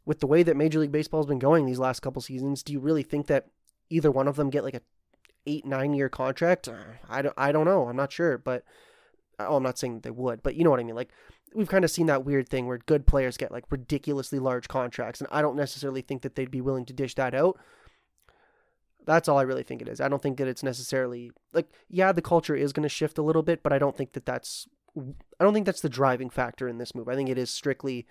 with 0.07 0.21
the 0.21 0.27
way 0.27 0.43
that 0.45 0.57
Major 0.57 0.79
League 0.79 0.93
Baseball 0.93 1.21
has 1.21 1.27
been 1.27 1.41
going 1.41 1.67
these 1.67 1.81
last 1.81 2.01
couple 2.01 2.23
seasons, 2.23 2.63
do 2.63 2.73
you 2.73 2.79
really 2.79 3.03
think 3.03 3.27
that 3.27 3.49
either 3.91 4.11
one 4.11 4.29
of 4.29 4.37
them 4.37 4.51
get 4.51 4.65
like 4.65 4.75
a 4.75 4.81
eight 5.47 5.67
nine 5.67 5.93
year 5.93 6.09
contract? 6.09 6.69
Uh, 6.69 6.95
I 7.11 7.21
don't 7.23 7.35
I 7.37 7.53
don't 7.53 7.67
know. 7.67 7.89
I'm 7.89 7.97
not 7.97 8.13
sure, 8.13 8.39
but 8.39 8.63
oh, 9.41 9.57
I'm 9.57 9.63
not 9.63 9.79
saying 9.79 10.01
they 10.01 10.11
would, 10.11 10.43
but 10.43 10.55
you 10.55 10.65
know 10.65 10.71
what 10.71 10.81
I 10.81 10.85
mean. 10.85 10.95
Like 10.95 11.11
we've 11.55 11.69
kind 11.69 11.85
of 11.85 11.91
seen 11.91 12.07
that 12.07 12.25
weird 12.25 12.49
thing 12.49 12.67
where 12.67 12.79
good 12.79 13.07
players 13.07 13.37
get 13.37 13.53
like 13.53 13.65
ridiculously 13.69 14.39
large 14.39 14.69
contracts, 14.69 15.21
and 15.21 15.29
I 15.33 15.43
don't 15.43 15.57
necessarily 15.57 16.03
think 16.03 16.23
that 16.23 16.37
they'd 16.37 16.51
be 16.51 16.61
willing 16.61 16.87
to 16.87 16.93
dish 16.93 17.15
that 17.17 17.35
out. 17.35 17.59
That's 19.05 19.29
all 19.29 19.39
I 19.39 19.43
really 19.43 19.63
think 19.63 19.83
it 19.83 19.89
is. 19.89 20.01
I 20.01 20.09
don't 20.09 20.23
think 20.23 20.39
that 20.39 20.49
it's 20.49 20.63
necessarily 20.63 21.33
like 21.53 21.69
yeah, 21.89 22.13
the 22.13 22.23
culture 22.23 22.55
is 22.55 22.73
going 22.73 22.85
to 22.85 22.89
shift 22.89 23.19
a 23.19 23.23
little 23.23 23.43
bit, 23.43 23.63
but 23.65 23.73
I 23.73 23.79
don't 23.79 23.97
think 23.97 24.13
that 24.13 24.27
that's 24.27 24.69
I 24.97 25.45
don't 25.45 25.53
think 25.53 25.67
that's 25.67 25.81
the 25.81 25.89
driving 25.89 26.31
factor 26.31 26.69
in 26.69 26.79
this 26.79 26.95
move. 26.95 27.09
I 27.09 27.17
think 27.17 27.29
it 27.29 27.39
is 27.39 27.51
strictly 27.51 28.07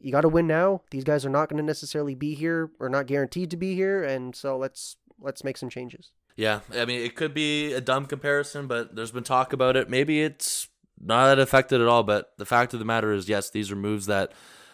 you 0.00 0.12
got 0.12 0.22
to 0.22 0.28
win 0.28 0.46
now. 0.46 0.82
These 0.90 1.04
guys 1.04 1.24
are 1.24 1.30
not 1.30 1.48
going 1.48 1.58
to 1.58 1.66
necessarily 1.66 2.14
be 2.14 2.34
here 2.34 2.70
or 2.78 2.88
not 2.88 3.06
guaranteed 3.06 3.50
to 3.50 3.56
be 3.56 3.74
here, 3.74 4.04
and 4.04 4.34
so 4.34 4.56
let's 4.56 4.96
let's 5.20 5.44
make 5.44 5.56
some 5.56 5.70
changes. 5.70 6.12
Yeah, 6.36 6.60
I 6.72 6.84
mean 6.84 7.00
it 7.00 7.16
could 7.16 7.34
be 7.34 7.72
a 7.72 7.80
dumb 7.80 8.06
comparison, 8.06 8.66
but 8.66 8.96
there's 8.96 9.12
been 9.12 9.24
talk 9.24 9.52
about 9.52 9.76
it. 9.76 9.88
Maybe 9.88 10.22
it's 10.22 10.68
not 11.00 11.26
that 11.28 11.38
affected 11.38 11.80
at 11.80 11.86
all, 11.86 12.02
but 12.02 12.32
the 12.38 12.46
fact 12.46 12.72
of 12.72 12.78
the 12.78 12.84
matter 12.84 13.12
is, 13.12 13.28
yes, 13.28 13.50
these 13.50 13.70
are 13.70 13.76
moves 13.76 14.06
that 14.06 14.32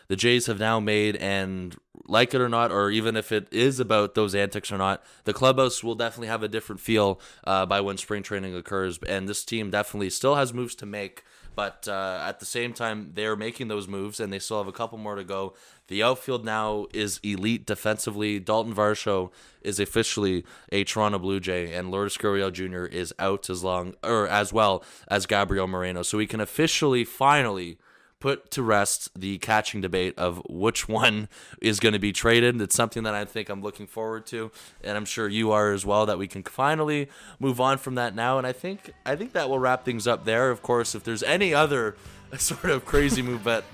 the 0.09 0.16
Jays 0.16 0.46
have 0.46 0.59
now 0.59 0.81
made, 0.81 1.14
and 1.16 1.77
like 2.05 2.35
it 2.35 2.40
or 2.40 2.49
not, 2.49 2.73
or 2.73 2.90
even 2.90 3.16
if 3.16 3.31
it 3.31 3.46
is 3.53 3.79
about 3.79 4.16
those 4.16 4.35
antics 4.35 4.73
or 4.73 4.79
not, 4.79 5.05
the 5.23 5.33
clubhouse 5.33 5.85
will 5.85 5.94
definitely 5.94 6.27
have 6.27 6.42
a 6.42 6.49
different 6.49 6.81
feel 6.81 7.20
uh, 7.44 7.64
by 7.64 7.81
when 7.81 7.96
spring 7.96 8.25
training 8.25 8.55
occurs, 8.57 8.99
and 9.09 9.29
this 9.29 9.44
team 9.44 9.70
definitely 9.70 10.11
still 10.11 10.35
has 10.35 10.53
moves 10.53 10.75
to 10.75 10.85
make. 10.87 11.23
But 11.61 11.88
uh, 11.88 12.25
at 12.27 12.40
the 12.40 12.46
same 12.46 12.73
time, 12.73 13.11
they're 13.12 13.37
making 13.37 13.68
those 13.68 13.87
moves, 13.87 14.18
and 14.18 14.33
they 14.33 14.38
still 14.38 14.57
have 14.57 14.66
a 14.66 14.73
couple 14.73 14.96
more 14.96 15.14
to 15.14 15.25
go. 15.25 15.53
The 15.88 16.03
outfield 16.03 16.42
now 16.42 16.87
is 16.94 17.20
elite 17.23 17.66
defensively. 17.66 18.40
Dalton 18.40 18.75
Varsho 18.75 19.31
is 19.61 19.79
officially 19.79 20.46
a 20.73 20.85
Toronto 20.85 21.18
Blue 21.18 21.38
Jay, 21.38 21.75
and 21.75 21.90
Lourdes 21.90 22.16
Gurriel 22.16 22.51
Jr. 22.51 22.87
is 22.87 23.12
out 23.18 23.51
as 23.51 23.62
long 23.62 23.94
or 24.03 24.27
as 24.27 24.55
well 24.55 24.83
as 25.09 25.27
Gabriel 25.27 25.66
Moreno. 25.66 26.03
So 26.03 26.16
we 26.16 26.27
can 26.27 26.40
officially, 26.40 27.05
finally 27.05 27.77
put 28.20 28.50
to 28.52 28.62
rest 28.62 29.11
the 29.18 29.38
catching 29.38 29.80
debate 29.80 30.14
of 30.16 30.42
which 30.48 30.88
one 30.88 31.28
is 31.61 31.80
going 31.80 31.94
to 31.94 31.98
be 31.98 32.12
traded. 32.12 32.61
It's 32.61 32.74
something 32.74 33.02
that 33.02 33.14
I 33.14 33.24
think 33.24 33.48
I'm 33.48 33.62
looking 33.62 33.87
forward 33.87 34.26
to, 34.26 34.50
and 34.85 34.96
I'm 34.96 35.06
sure 35.06 35.26
you 35.26 35.50
are 35.50 35.72
as 35.72 35.85
well. 35.85 36.06
That 36.06 36.18
we 36.18 36.28
can 36.28 36.42
finally 36.44 37.09
move 37.38 37.61
on 37.61 37.78
from 37.78 37.96
that 37.96 38.14
now, 38.14 38.38
and 38.38 38.46
I 38.46 38.52
think 38.52 38.92
I 39.04 39.16
think 39.16 39.33
that 39.33 39.48
will 39.48 39.59
wrap 39.59 39.85
things 39.85 40.06
up 40.06 40.24
there. 40.24 40.50
Of 40.50 40.62
course, 40.62 40.94
if 40.94 41.02
there's 41.02 41.22
any 41.22 41.54
other 41.54 41.96
sort 42.38 42.66
of 42.66 42.85
crazy 42.85 43.22
move, 43.22 43.42
but 43.42 43.64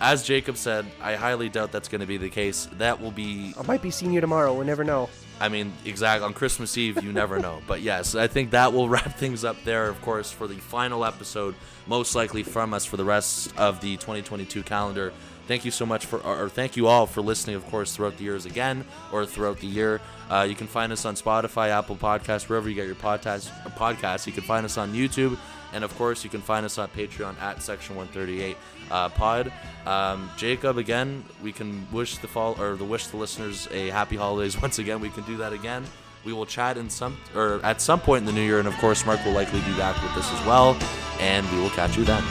as 0.00 0.24
Jacob 0.24 0.56
said, 0.56 0.84
I 1.00 1.14
highly 1.14 1.48
doubt 1.48 1.72
that's 1.72 1.88
going 1.88 2.00
to 2.00 2.06
be 2.06 2.16
the 2.16 2.28
case. 2.28 2.68
That 2.78 3.00
will 3.00 3.12
be. 3.12 3.54
I 3.58 3.62
might 3.62 3.82
be 3.82 3.90
seeing 3.90 4.12
you 4.12 4.20
tomorrow. 4.20 4.52
We'll 4.52 4.66
never 4.66 4.84
know. 4.84 5.08
I 5.42 5.48
mean, 5.48 5.72
exactly 5.84 6.24
on 6.24 6.34
Christmas 6.34 6.78
Eve, 6.78 7.02
you 7.02 7.12
never 7.12 7.40
know. 7.40 7.62
But 7.66 7.80
yes, 7.80 8.14
I 8.14 8.28
think 8.28 8.52
that 8.52 8.72
will 8.72 8.88
wrap 8.94 9.16
things 9.18 9.44
up 9.44 9.56
there, 9.64 9.88
of 9.88 10.00
course, 10.00 10.30
for 10.30 10.46
the 10.46 10.54
final 10.54 11.04
episode, 11.04 11.56
most 11.88 12.14
likely 12.14 12.44
from 12.44 12.72
us 12.72 12.84
for 12.84 12.96
the 12.96 13.04
rest 13.04 13.52
of 13.58 13.80
the 13.80 13.96
2022 13.96 14.62
calendar. 14.62 15.12
Thank 15.48 15.64
you 15.64 15.72
so 15.72 15.84
much 15.84 16.06
for, 16.06 16.20
or 16.20 16.48
thank 16.48 16.76
you 16.76 16.86
all 16.86 17.06
for 17.06 17.22
listening, 17.22 17.56
of 17.56 17.66
course, 17.66 17.96
throughout 17.96 18.18
the 18.18 18.22
years 18.22 18.46
again, 18.46 18.84
or 19.10 19.26
throughout 19.26 19.58
the 19.58 19.66
year. 19.66 20.00
Uh, 20.30 20.46
you 20.48 20.54
can 20.54 20.68
find 20.68 20.92
us 20.92 21.04
on 21.04 21.16
Spotify, 21.16 21.70
Apple 21.70 21.96
Podcasts, 21.96 22.48
wherever 22.48 22.68
you 22.68 22.76
get 22.76 22.86
your 22.86 22.94
podcast, 22.94 23.50
podcasts. 23.72 24.28
You 24.28 24.32
can 24.32 24.44
find 24.44 24.64
us 24.64 24.78
on 24.78 24.92
YouTube, 24.92 25.36
and 25.72 25.82
of 25.82 25.92
course, 25.96 26.22
you 26.22 26.30
can 26.30 26.40
find 26.40 26.64
us 26.64 26.78
on 26.78 26.88
Patreon 26.90 27.36
at 27.40 27.60
Section 27.60 27.96
138 27.96 28.56
uh, 28.92 29.08
Pod. 29.08 29.52
Um, 29.86 30.30
Jacob, 30.36 30.78
again, 30.78 31.24
we 31.42 31.50
can 31.50 31.86
wish 31.90 32.18
the 32.18 32.28
fall 32.28 32.60
or 32.60 32.76
the 32.76 32.84
wish 32.84 33.08
the 33.08 33.16
listeners 33.16 33.66
a 33.72 33.88
happy 33.88 34.16
holidays 34.16 34.60
once 34.62 34.78
again. 34.78 35.00
We 35.00 35.10
can 35.10 35.24
do 35.24 35.36
that 35.38 35.52
again. 35.52 35.84
We 36.24 36.32
will 36.32 36.46
chat 36.46 36.76
in 36.76 36.88
some 36.88 37.16
or 37.34 37.60
at 37.64 37.80
some 37.80 37.98
point 37.98 38.20
in 38.20 38.26
the 38.26 38.32
new 38.32 38.46
year, 38.46 38.60
and 38.60 38.68
of 38.68 38.74
course, 38.74 39.04
Mark 39.04 39.24
will 39.24 39.32
likely 39.32 39.60
be 39.62 39.74
back 39.76 40.00
with 40.00 40.14
this 40.14 40.30
as 40.30 40.46
well. 40.46 40.76
And 41.18 41.50
we 41.50 41.60
will 41.60 41.70
catch 41.70 41.96
you 41.96 42.04
then. 42.04 42.22